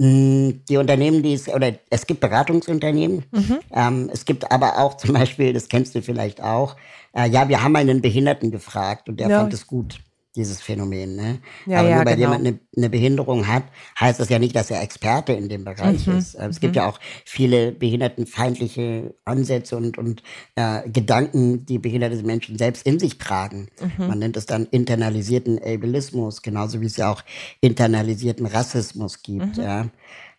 Hm, 0.00 0.60
die 0.68 0.76
Unternehmen, 0.76 1.22
die 1.22 1.34
es, 1.34 1.48
oder 1.48 1.72
es 1.90 2.06
gibt 2.06 2.20
Beratungsunternehmen, 2.20 3.24
mhm. 3.32 3.58
ähm, 3.72 4.10
es 4.12 4.24
gibt 4.24 4.50
aber 4.50 4.78
auch 4.78 4.96
zum 4.96 5.14
Beispiel, 5.14 5.52
das 5.52 5.68
kennst 5.68 5.94
du 5.94 6.02
vielleicht 6.02 6.40
auch, 6.40 6.76
äh, 7.16 7.28
ja, 7.28 7.48
wir 7.48 7.62
haben 7.62 7.74
einen 7.74 8.00
Behinderten 8.00 8.50
gefragt 8.52 9.08
und 9.08 9.18
der 9.18 9.28
ja. 9.28 9.40
fand 9.40 9.52
es 9.52 9.66
gut 9.66 9.98
dieses 10.36 10.60
Phänomen. 10.60 11.16
Ne? 11.16 11.38
Ja, 11.66 11.80
Aber 11.80 11.88
ja, 11.88 11.96
nur 11.96 12.06
weil 12.06 12.16
genau. 12.16 12.28
jemand 12.28 12.46
eine, 12.46 12.58
eine, 12.76 12.90
Behinderung 12.90 13.46
hat, 13.46 13.64
heißt 13.98 14.20
das 14.20 14.28
ja 14.28 14.38
nicht, 14.38 14.54
dass 14.54 14.70
er 14.70 14.82
Experte 14.82 15.32
in 15.32 15.48
dem 15.48 15.64
Bereich 15.64 16.06
mhm. 16.06 16.18
ist. 16.18 16.34
Es 16.34 16.56
mhm. 16.56 16.60
gibt 16.60 16.76
ja 16.76 16.88
auch 16.88 17.00
viele 17.24 17.72
behindertenfeindliche 17.72 19.14
Ansätze 19.24 19.76
und, 19.76 19.98
und 19.98 20.22
äh, 20.54 20.88
Gedanken, 20.88 21.66
die 21.66 21.78
behinderte 21.78 22.22
Menschen 22.22 22.56
selbst 22.58 22.86
in 22.86 22.98
sich 22.98 23.18
tragen. 23.18 23.68
Mhm. 23.80 24.06
Man 24.06 24.18
nennt 24.18 24.36
es 24.36 24.46
dann 24.46 24.66
internalisierten 24.66 25.58
Ableismus, 25.58 26.42
genauso 26.42 26.80
wie 26.80 26.86
es 26.86 26.96
ja 26.96 27.10
auch 27.10 27.22
internalisierten 27.60 28.46
Rassismus 28.46 29.22
gibt. 29.22 29.56
Mhm. 29.56 29.62
Ja. 29.62 29.86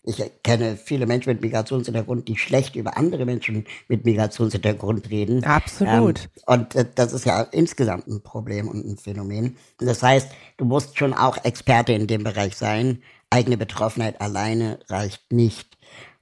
Ich 0.04 0.24
kenne 0.44 0.78
viele 0.78 1.06
Menschen 1.06 1.32
mit 1.32 1.42
Migrationshintergrund, 1.42 2.28
die 2.28 2.38
schlecht 2.38 2.76
über 2.76 2.98
andere 2.98 3.26
Menschen 3.26 3.66
mit 3.90 4.06
Migrationshintergrund 4.06 5.10
reden. 5.10 5.44
Absolut. 5.44 6.22
Ähm, 6.22 6.30
und 6.46 6.76
äh, 6.76 6.86
das 6.96 7.12
ist 7.14 7.26
ja 7.26 7.42
insgesamt 7.42 8.08
ein 8.08 8.22
Problem 8.22 8.70
und 8.70 8.86
ein 8.86 8.98
Phänomen. 8.98 9.58
Das 9.78 10.02
heißt, 10.02 10.30
du 10.58 10.66
musst 10.66 10.98
schon 10.98 11.14
auch 11.14 11.44
Experte 11.44 11.94
in 11.94 12.08
dem 12.08 12.24
Bereich 12.24 12.56
sein. 12.56 13.04
Eigene 13.30 13.58
Betroffenheit 13.58 14.22
alleine 14.22 14.80
reicht 14.88 15.32
nicht. 15.32 15.78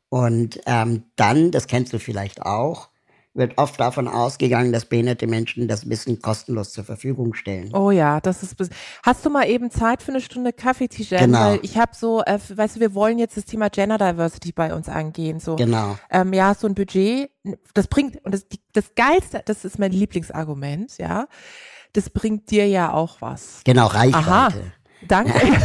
Und 0.10 0.60
ähm, 0.66 1.04
dann, 1.16 1.52
das 1.52 1.68
kennst 1.68 1.94
du 1.94 2.00
vielleicht 2.00 2.42
auch, 2.42 2.90
wird 3.38 3.58
oft 3.58 3.80
davon 3.80 4.08
ausgegangen, 4.08 4.74
dass 4.74 4.86
behinderte 4.86 5.28
Menschen 5.28 5.68
das 5.68 5.90
Wissen 5.90 6.22
kostenlos 6.22 6.74
zur 6.74 6.84
Verfügung 6.84 7.34
stellen. 7.34 7.74
Oh 7.74 7.92
ja, 7.92 8.20
das 8.20 8.44
ist. 8.44 8.56
Hast 9.04 9.26
du 9.26 9.30
mal 9.30 9.48
eben 9.48 9.72
Zeit 9.72 10.02
für 10.02 10.12
eine 10.12 10.22
Stunde 10.22 10.52
Kaffee, 10.52 10.88
Tijen? 10.88 11.20
Genau. 11.20 11.40
Weil 11.40 11.60
ich 11.62 11.78
habe 11.78 11.92
so, 11.96 12.22
äh, 12.24 12.40
weißt 12.50 12.78
du, 12.78 12.80
wir 12.80 12.94
wollen 12.94 13.20
jetzt 13.20 13.38
das 13.38 13.46
Thema 13.46 13.70
Gender 13.70 13.98
Diversity 13.98 14.52
bei 14.52 14.74
uns 14.74 14.90
angehen. 14.90 15.40
So. 15.40 15.56
Genau. 15.56 15.98
Ähm, 16.10 16.34
ja, 16.34 16.56
so 16.56 16.68
ein 16.68 16.76
Budget, 16.76 17.30
das 17.74 17.88
bringt, 17.88 18.24
und 18.26 18.34
das, 18.34 18.46
das 18.74 18.96
Geilste, 18.96 19.42
das 19.46 19.64
ist 19.64 19.80
mein 19.80 19.92
Lieblingsargument, 19.92 20.98
ja, 20.98 21.28
das 21.94 22.10
bringt 22.10 22.52
dir 22.52 22.68
ja 22.68 22.92
auch 22.92 23.22
was. 23.22 23.62
Genau, 23.64 23.88
Reichweite. 23.88 24.28
Aha, 24.28 24.50
danke. 25.08 25.34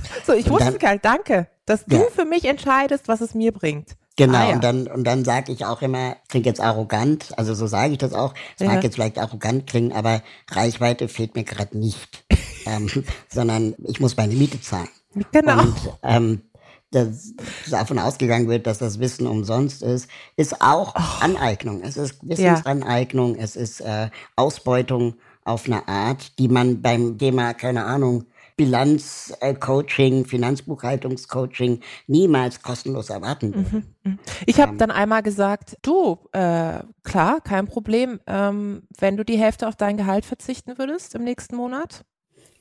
so, 0.26 0.32
ich 0.32 0.48
wusste 0.48 0.78
gar 0.78 0.92
nicht, 0.92 1.04
danke, 1.04 1.48
dass 1.64 1.84
du 1.84 1.98
für 2.10 2.24
mich 2.24 2.44
entscheidest, 2.44 3.08
was 3.08 3.20
es 3.20 3.34
mir 3.34 3.52
bringt. 3.52 3.96
Genau, 4.16 4.38
ah, 4.38 4.48
ja. 4.48 4.54
und 4.54 4.64
dann, 4.64 4.86
und 4.86 5.04
dann 5.04 5.24
sage 5.24 5.52
ich 5.52 5.66
auch 5.66 5.82
immer, 5.82 6.16
klingt 6.28 6.46
jetzt 6.46 6.60
arrogant, 6.60 7.36
also 7.36 7.52
so 7.52 7.66
sage 7.66 7.92
ich 7.92 7.98
das 7.98 8.14
auch, 8.14 8.32
es 8.58 8.64
ja. 8.64 8.72
mag 8.72 8.82
jetzt 8.82 8.94
vielleicht 8.94 9.18
arrogant 9.18 9.66
klingen, 9.66 9.92
aber 9.92 10.22
Reichweite 10.50 11.08
fehlt 11.08 11.34
mir 11.34 11.44
gerade 11.44 11.76
nicht, 11.78 12.24
ähm, 12.66 12.88
sondern 13.28 13.74
ich 13.84 14.00
muss 14.00 14.16
meine 14.16 14.34
Miete 14.34 14.60
zahlen. 14.60 14.88
Genau. 15.32 15.60
Und 15.60 15.76
ähm, 16.02 16.42
dass 16.90 17.34
davon 17.70 17.98
ausgegangen 17.98 18.48
wird, 18.48 18.66
dass 18.66 18.78
das 18.78 19.00
Wissen 19.00 19.26
umsonst 19.26 19.82
ist, 19.82 20.08
ist 20.36 20.62
auch 20.62 20.94
oh. 20.96 21.24
Aneignung. 21.24 21.82
Es 21.82 21.96
ist 21.96 22.16
Wissensaneignung, 22.22 23.36
ja. 23.36 23.42
es 23.42 23.56
ist 23.56 23.80
äh, 23.80 24.08
Ausbeutung 24.36 25.14
auf 25.44 25.66
eine 25.66 25.86
Art, 25.88 26.38
die 26.38 26.48
man 26.48 26.80
beim 26.80 27.18
Thema, 27.18 27.54
keine 27.54 27.84
Ahnung, 27.84 28.24
Bilanzcoaching, 28.56 30.24
Finanzbuchhaltungscoaching 30.24 31.80
niemals 32.06 32.62
kostenlos 32.62 33.10
erwarten 33.10 33.50
mhm, 33.50 33.82
mhm. 34.02 34.18
Ich 34.46 34.60
habe 34.60 34.72
ähm, 34.72 34.78
dann 34.78 34.90
einmal 34.90 35.22
gesagt, 35.22 35.76
du, 35.82 36.18
äh, 36.32 36.80
klar, 37.02 37.40
kein 37.42 37.66
Problem, 37.66 38.20
ähm, 38.26 38.82
wenn 38.98 39.16
du 39.16 39.24
die 39.24 39.38
Hälfte 39.38 39.68
auf 39.68 39.76
dein 39.76 39.96
Gehalt 39.96 40.24
verzichten 40.24 40.78
würdest 40.78 41.14
im 41.14 41.24
nächsten 41.24 41.56
Monat. 41.56 42.04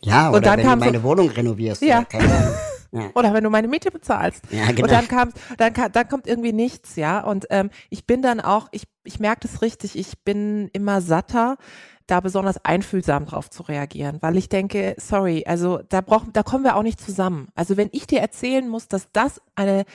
Ja, 0.01 0.31
oder 0.31 0.57
wenn 0.57 0.67
du 0.67 0.75
meine 0.75 0.97
so, 0.97 1.03
Wohnung 1.03 1.29
renovierst. 1.29 1.81
Ja. 1.81 2.05
Oder, 2.13 2.55
ja. 2.91 3.09
oder 3.15 3.33
wenn 3.33 3.43
du 3.43 3.49
meine 3.49 3.67
Miete 3.67 3.89
bezahlst. 3.89 4.43
Ja, 4.51 4.67
genau. 4.67 4.83
Und 4.83 4.91
dann 4.91 5.07
kam, 5.07 5.31
dann, 5.57 5.73
dann 5.91 6.07
kommt 6.09 6.27
irgendwie 6.27 6.53
nichts, 6.53 6.95
ja. 6.95 7.21
Und 7.21 7.47
ähm, 7.49 7.69
ich 7.89 8.05
bin 8.05 8.21
dann 8.21 8.39
auch, 8.41 8.67
ich, 8.71 8.83
ich 9.03 9.19
merke 9.19 9.47
das 9.47 9.61
richtig, 9.61 9.97
ich 9.97 10.23
bin 10.23 10.69
immer 10.73 11.01
satter 11.01 11.57
da 12.07 12.19
besonders 12.19 12.63
einfühlsam 12.63 13.25
drauf 13.25 13.49
zu 13.49 13.63
reagieren, 13.63 14.17
weil 14.21 14.37
ich 14.37 14.49
denke, 14.49 14.95
sorry, 14.99 15.43
also 15.45 15.79
da 15.89 16.01
brauchen, 16.01 16.33
da 16.33 16.43
kommen 16.43 16.63
wir 16.63 16.75
auch 16.75 16.83
nicht 16.83 17.01
zusammen. 17.01 17.47
Also 17.55 17.77
wenn 17.77 17.89
ich 17.91 18.07
dir 18.07 18.19
erzählen 18.19 18.67
muss, 18.67 18.87
dass 18.87 19.11
das 19.11 19.41
eine 19.55 19.85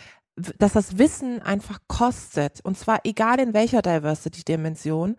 dass 0.58 0.72
das 0.72 0.96
Wissen 0.98 1.42
einfach 1.42 1.80
kostet, 1.86 2.60
und 2.64 2.78
zwar 2.78 3.00
egal 3.04 3.40
in 3.40 3.52
welcher 3.52 3.82
Diversity-Dimension, 3.82 5.16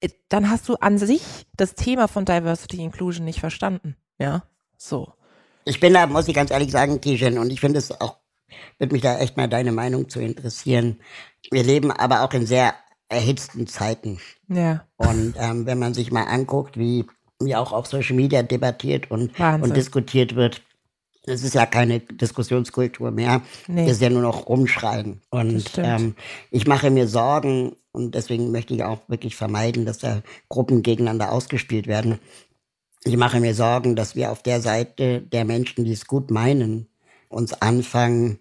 äh, 0.00 0.10
dann 0.28 0.50
hast 0.50 0.68
du 0.68 0.74
an 0.74 0.98
sich 0.98 1.46
das 1.56 1.74
Thema 1.74 2.08
von 2.08 2.24
Diversity 2.24 2.82
Inclusion 2.82 3.24
nicht 3.24 3.40
verstanden. 3.40 3.96
Ja, 4.18 4.42
so. 4.76 5.14
Ich 5.64 5.80
bin 5.80 5.94
da, 5.94 6.06
muss 6.06 6.28
ich 6.28 6.34
ganz 6.34 6.50
ehrlich 6.50 6.70
sagen, 6.70 7.00
Tijen, 7.00 7.38
und 7.38 7.50
ich 7.50 7.60
finde 7.60 7.78
es 7.78 7.98
auch, 8.00 8.18
würde 8.78 8.92
mich 8.92 9.02
da 9.02 9.18
echt 9.18 9.36
mal 9.36 9.48
deine 9.48 9.72
Meinung 9.72 10.08
zu 10.08 10.20
interessieren. 10.20 11.00
Wir 11.50 11.62
leben 11.62 11.90
aber 11.90 12.22
auch 12.22 12.32
in 12.32 12.46
sehr 12.46 12.74
erhitzten 13.08 13.66
Zeiten. 13.66 14.18
Ja. 14.48 14.84
Und 14.96 15.34
ähm, 15.38 15.66
wenn 15.66 15.78
man 15.78 15.94
sich 15.94 16.12
mal 16.12 16.24
anguckt, 16.24 16.78
wie, 16.78 17.06
wie 17.40 17.56
auch 17.56 17.72
auf 17.72 17.86
Social 17.86 18.16
Media 18.16 18.42
debattiert 18.42 19.10
und, 19.10 19.38
und 19.38 19.76
diskutiert 19.76 20.34
wird, 20.34 20.62
es 21.28 21.42
ist 21.42 21.54
ja 21.54 21.66
keine 21.66 22.00
Diskussionskultur 22.00 23.10
mehr. 23.10 23.42
Nee. 23.66 23.84
Es 23.84 23.92
ist 23.92 24.02
ja 24.02 24.10
nur 24.10 24.22
noch 24.22 24.48
rumschreien. 24.48 25.20
Und 25.30 25.72
ähm, 25.76 26.14
ich 26.50 26.66
mache 26.66 26.90
mir 26.90 27.06
Sorgen 27.06 27.76
und 27.92 28.14
deswegen 28.14 28.50
möchte 28.50 28.74
ich 28.74 28.82
auch 28.82 29.00
wirklich 29.08 29.36
vermeiden, 29.36 29.84
dass 29.84 29.98
da 29.98 30.22
Gruppen 30.48 30.82
gegeneinander 30.82 31.32
ausgespielt 31.32 31.86
werden. 31.86 32.18
Ich 33.04 33.16
mache 33.16 33.40
mir 33.40 33.54
Sorgen, 33.54 33.94
dass 33.94 34.16
wir 34.16 34.32
auf 34.32 34.42
der 34.42 34.60
Seite 34.60 35.20
der 35.20 35.44
Menschen, 35.44 35.84
die 35.84 35.92
es 35.92 36.06
gut 36.06 36.30
meinen, 36.30 36.88
uns 37.28 37.52
anfangen, 37.52 38.38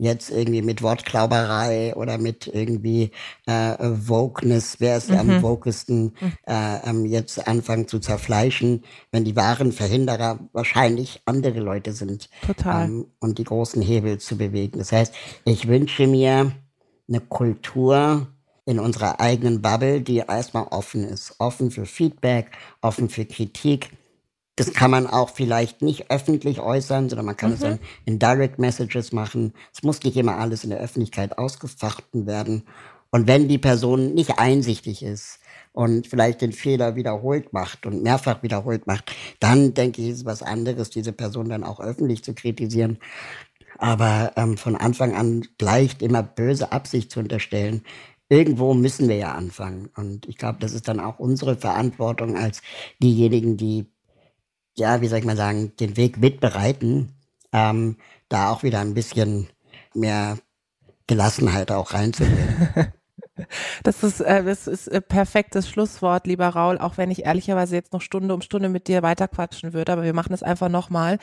jetzt 0.00 0.30
irgendwie 0.30 0.62
mit 0.62 0.82
Wortklauberei 0.82 1.94
oder 1.94 2.18
mit 2.18 2.46
irgendwie 2.46 3.10
äh, 3.46 3.76
Wokeness, 3.78 4.76
wer 4.78 4.96
ist 4.96 5.10
mhm. 5.10 5.18
am 5.18 5.42
wokesten, 5.42 6.14
äh, 6.46 6.90
jetzt 7.06 7.46
anfangen 7.46 7.86
zu 7.86 7.98
zerfleischen, 7.98 8.84
wenn 9.12 9.24
die 9.24 9.36
wahren 9.36 9.72
Verhinderer 9.72 10.38
wahrscheinlich 10.52 11.20
andere 11.26 11.60
Leute 11.60 11.92
sind. 11.92 12.30
Total. 12.46 12.86
Ähm, 12.86 13.06
und 13.20 13.38
die 13.38 13.44
großen 13.44 13.82
Hebel 13.82 14.18
zu 14.18 14.36
bewegen. 14.36 14.78
Das 14.78 14.92
heißt, 14.92 15.14
ich 15.44 15.68
wünsche 15.68 16.06
mir 16.06 16.52
eine 17.08 17.20
Kultur, 17.20 18.28
in 18.66 18.78
unserer 18.78 19.20
eigenen 19.20 19.62
Bubble, 19.62 20.00
die 20.00 20.18
erstmal 20.18 20.64
offen 20.70 21.04
ist. 21.04 21.34
Offen 21.38 21.70
für 21.70 21.86
Feedback, 21.86 22.52
offen 22.82 23.08
für 23.08 23.24
Kritik, 23.24 23.90
das 24.60 24.74
kann 24.74 24.90
man 24.90 25.06
auch 25.06 25.30
vielleicht 25.30 25.80
nicht 25.80 26.10
öffentlich 26.10 26.60
äußern, 26.60 27.08
sondern 27.08 27.24
man 27.24 27.36
kann 27.36 27.48
mhm. 27.48 27.54
es 27.54 27.60
dann 27.60 27.78
in 28.04 28.18
Direct 28.18 28.58
Messages 28.58 29.10
machen. 29.10 29.54
Es 29.72 29.82
muss 29.82 30.02
nicht 30.02 30.18
immer 30.18 30.36
alles 30.36 30.64
in 30.64 30.70
der 30.70 30.80
Öffentlichkeit 30.80 31.38
ausgefochten 31.38 32.26
werden. 32.26 32.64
Und 33.10 33.26
wenn 33.26 33.48
die 33.48 33.56
Person 33.56 34.12
nicht 34.12 34.38
einsichtig 34.38 35.02
ist 35.02 35.38
und 35.72 36.08
vielleicht 36.08 36.42
den 36.42 36.52
Fehler 36.52 36.94
wiederholt 36.94 37.54
macht 37.54 37.86
und 37.86 38.02
mehrfach 38.02 38.42
wiederholt 38.42 38.86
macht, 38.86 39.10
dann 39.40 39.72
denke 39.72 40.02
ich, 40.02 40.08
ist 40.08 40.16
es 40.18 40.24
was 40.26 40.42
anderes, 40.42 40.90
diese 40.90 41.14
Person 41.14 41.48
dann 41.48 41.64
auch 41.64 41.80
öffentlich 41.80 42.22
zu 42.22 42.34
kritisieren. 42.34 42.98
Aber 43.78 44.32
ähm, 44.36 44.58
von 44.58 44.76
Anfang 44.76 45.14
an 45.14 45.48
gleich 45.56 46.02
immer 46.02 46.22
böse 46.22 46.70
Absicht 46.70 47.10
zu 47.10 47.20
unterstellen, 47.20 47.82
irgendwo 48.28 48.74
müssen 48.74 49.08
wir 49.08 49.16
ja 49.16 49.32
anfangen. 49.32 49.88
Und 49.96 50.28
ich 50.28 50.36
glaube, 50.36 50.58
das 50.60 50.74
ist 50.74 50.86
dann 50.86 51.00
auch 51.00 51.18
unsere 51.18 51.56
Verantwortung 51.56 52.36
als 52.36 52.60
diejenigen, 53.02 53.56
die 53.56 53.86
ja, 54.76 55.00
wie 55.00 55.08
soll 55.08 55.18
ich 55.18 55.24
mal 55.24 55.36
sagen, 55.36 55.72
den 55.78 55.96
Weg 55.96 56.18
mitbereiten, 56.18 57.12
ähm, 57.52 57.96
da 58.28 58.50
auch 58.50 58.62
wieder 58.62 58.80
ein 58.80 58.94
bisschen 58.94 59.48
mehr 59.94 60.38
Gelassenheit 61.06 61.70
auch 61.70 61.92
reinzubringen. 61.92 62.92
Das 63.82 64.02
ist, 64.02 64.20
äh, 64.20 64.44
das 64.44 64.66
ist 64.66 64.90
ein 64.92 65.02
perfektes 65.02 65.68
Schlusswort, 65.68 66.26
lieber 66.26 66.48
Raul, 66.48 66.78
auch 66.78 66.98
wenn 66.98 67.10
ich 67.10 67.24
ehrlicherweise 67.24 67.74
jetzt 67.74 67.92
noch 67.92 68.02
Stunde 68.02 68.34
um 68.34 68.42
Stunde 68.42 68.68
mit 68.68 68.88
dir 68.88 69.02
weiterquatschen 69.02 69.72
würde, 69.72 69.92
aber 69.92 70.02
wir 70.02 70.12
machen 70.12 70.32
es 70.32 70.42
einfach 70.42 70.68
nochmal. 70.68 71.18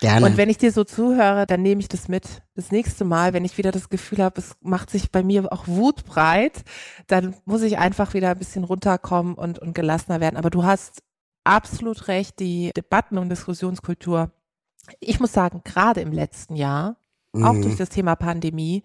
Gerne. 0.00 0.26
Und 0.26 0.36
wenn 0.36 0.50
ich 0.50 0.58
dir 0.58 0.72
so 0.72 0.84
zuhöre, 0.84 1.46
dann 1.46 1.62
nehme 1.62 1.80
ich 1.80 1.88
das 1.88 2.08
mit. 2.08 2.42
Das 2.54 2.72
nächste 2.72 3.04
Mal, 3.04 3.32
wenn 3.32 3.44
ich 3.44 3.58
wieder 3.58 3.72
das 3.72 3.88
Gefühl 3.88 4.22
habe, 4.22 4.40
es 4.40 4.56
macht 4.60 4.90
sich 4.90 5.10
bei 5.10 5.22
mir 5.22 5.52
auch 5.52 5.66
Wut 5.66 6.04
breit, 6.04 6.64
dann 7.06 7.34
muss 7.44 7.62
ich 7.62 7.78
einfach 7.78 8.14
wieder 8.14 8.30
ein 8.30 8.38
bisschen 8.38 8.64
runterkommen 8.64 9.34
und, 9.34 9.58
und 9.58 9.74
gelassener 9.74 10.20
werden. 10.20 10.36
Aber 10.36 10.50
du 10.50 10.64
hast 10.64 11.02
absolut 11.44 12.08
recht, 12.08 12.38
die 12.40 12.70
Debatten- 12.76 13.18
und 13.18 13.28
Diskussionskultur. 13.28 14.30
Ich 15.00 15.20
muss 15.20 15.32
sagen, 15.32 15.62
gerade 15.64 16.00
im 16.00 16.12
letzten 16.12 16.56
Jahr, 16.56 16.96
mhm. 17.32 17.44
auch 17.44 17.54
durch 17.54 17.76
das 17.76 17.88
Thema 17.88 18.16
Pandemie, 18.16 18.82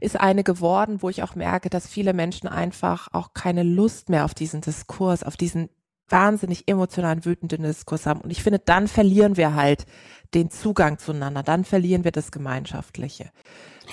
ist 0.00 0.18
eine 0.18 0.44
geworden, 0.44 1.02
wo 1.02 1.08
ich 1.08 1.22
auch 1.22 1.34
merke, 1.34 1.70
dass 1.70 1.86
viele 1.86 2.12
Menschen 2.12 2.48
einfach 2.48 3.08
auch 3.12 3.34
keine 3.34 3.62
Lust 3.62 4.08
mehr 4.08 4.24
auf 4.24 4.34
diesen 4.34 4.60
Diskurs, 4.60 5.22
auf 5.22 5.36
diesen 5.36 5.68
wahnsinnig 6.08 6.68
emotionalen, 6.68 7.24
wütenden 7.24 7.62
Diskurs 7.62 8.06
haben. 8.06 8.20
Und 8.20 8.30
ich 8.30 8.42
finde, 8.42 8.58
dann 8.58 8.88
verlieren 8.88 9.36
wir 9.36 9.54
halt 9.54 9.86
den 10.34 10.50
Zugang 10.50 10.98
zueinander, 10.98 11.42
dann 11.42 11.64
verlieren 11.64 12.04
wir 12.04 12.12
das 12.12 12.30
Gemeinschaftliche. 12.30 13.30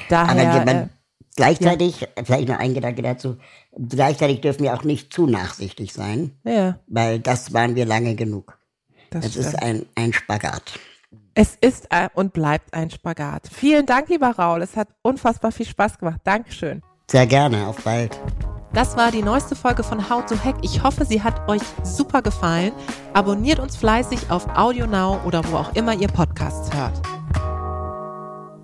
Daher, 0.09 0.91
Gleichzeitig, 1.35 2.01
ja. 2.01 2.07
vielleicht 2.23 2.47
noch 2.47 2.59
ein 2.59 2.73
Gedanke 2.73 3.01
dazu, 3.01 3.37
gleichzeitig 3.77 4.41
dürfen 4.41 4.63
wir 4.63 4.73
auch 4.73 4.83
nicht 4.83 5.13
zu 5.13 5.27
nachsichtig 5.27 5.93
sein, 5.93 6.31
ja. 6.43 6.79
weil 6.87 7.19
das 7.19 7.53
waren 7.53 7.75
wir 7.75 7.85
lange 7.85 8.15
genug. 8.15 8.57
Das 9.09 9.25
es 9.25 9.35
ist 9.35 9.61
ein, 9.61 9.85
ein 9.95 10.13
Spagat. 10.13 10.79
Es 11.33 11.55
ist 11.59 11.87
und 12.13 12.33
bleibt 12.33 12.73
ein 12.73 12.89
Spagat. 12.89 13.49
Vielen 13.51 13.85
Dank, 13.85 14.09
lieber 14.09 14.31
Raul. 14.31 14.61
Es 14.61 14.75
hat 14.75 14.89
unfassbar 15.01 15.51
viel 15.51 15.65
Spaß 15.65 15.97
gemacht. 15.97 16.21
Dankeschön. 16.23 16.81
Sehr 17.09 17.27
gerne. 17.27 17.67
Auf 17.67 17.83
bald. 17.83 18.19
Das 18.73 18.95
war 18.95 19.11
die 19.11 19.21
neueste 19.21 19.55
Folge 19.55 19.83
von 19.83 20.09
How 20.09 20.25
to 20.25 20.35
Hack. 20.41 20.55
Ich 20.61 20.81
hoffe, 20.81 21.03
sie 21.03 21.21
hat 21.21 21.49
euch 21.49 21.61
super 21.83 22.21
gefallen. 22.21 22.71
Abonniert 23.13 23.59
uns 23.59 23.75
fleißig 23.75 24.29
auf 24.29 24.47
AudioNow 24.55 25.25
oder 25.25 25.43
wo 25.51 25.57
auch 25.57 25.75
immer 25.75 25.93
ihr 25.93 26.07
Podcasts 26.07 26.73
hört. 26.73 27.01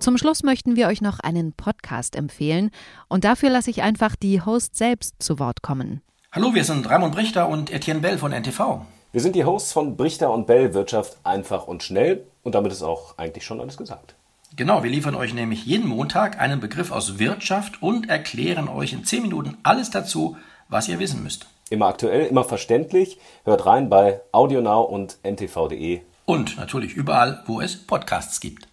Zum 0.08 0.16
Schluss 0.16 0.42
möchten 0.42 0.74
wir 0.74 0.86
euch 0.86 1.02
noch 1.02 1.20
einen 1.20 1.52
Podcast 1.52 2.16
empfehlen 2.16 2.70
und 3.08 3.24
dafür 3.24 3.50
lasse 3.50 3.68
ich 3.68 3.82
einfach 3.82 4.16
die 4.16 4.40
Hosts 4.40 4.78
selbst 4.78 5.16
zu 5.18 5.38
Wort 5.38 5.60
kommen. 5.60 6.00
Hallo, 6.32 6.54
wir 6.54 6.64
sind 6.64 6.88
Ramon 6.88 7.10
Brichter 7.10 7.46
und 7.46 7.70
Etienne 7.70 8.00
Bell 8.00 8.16
von 8.16 8.32
NTV. 8.32 8.80
Wir 9.12 9.20
sind 9.20 9.36
die 9.36 9.44
Hosts 9.44 9.74
von 9.74 9.98
Brichter 9.98 10.32
und 10.32 10.46
Bell 10.46 10.72
Wirtschaft 10.72 11.18
einfach 11.24 11.66
und 11.66 11.82
schnell 11.82 12.24
und 12.42 12.54
damit 12.54 12.72
ist 12.72 12.82
auch 12.82 13.18
eigentlich 13.18 13.44
schon 13.44 13.60
alles 13.60 13.76
gesagt. 13.76 14.14
Genau, 14.56 14.82
wir 14.82 14.90
liefern 14.90 15.14
euch 15.14 15.34
nämlich 15.34 15.66
jeden 15.66 15.86
Montag 15.86 16.40
einen 16.40 16.60
Begriff 16.60 16.90
aus 16.90 17.18
Wirtschaft 17.18 17.82
und 17.82 18.08
erklären 18.08 18.68
euch 18.68 18.94
in 18.94 19.04
10 19.04 19.20
Minuten 19.20 19.58
alles 19.62 19.90
dazu, 19.90 20.38
was 20.70 20.88
ihr 20.88 21.00
wissen 21.00 21.22
müsst. 21.22 21.48
Immer 21.68 21.88
aktuell, 21.88 22.24
immer 22.24 22.44
verständlich. 22.44 23.18
Hört 23.44 23.66
rein 23.66 23.90
bei 23.90 24.22
AudioNow 24.32 24.88
und 24.88 25.18
ntv.de. 25.22 26.00
Und 26.24 26.56
natürlich 26.56 26.94
überall, 26.94 27.42
wo 27.44 27.60
es 27.60 27.76
Podcasts 27.76 28.40
gibt. 28.40 28.68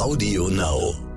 Audio 0.00 0.48
Now. 0.48 1.09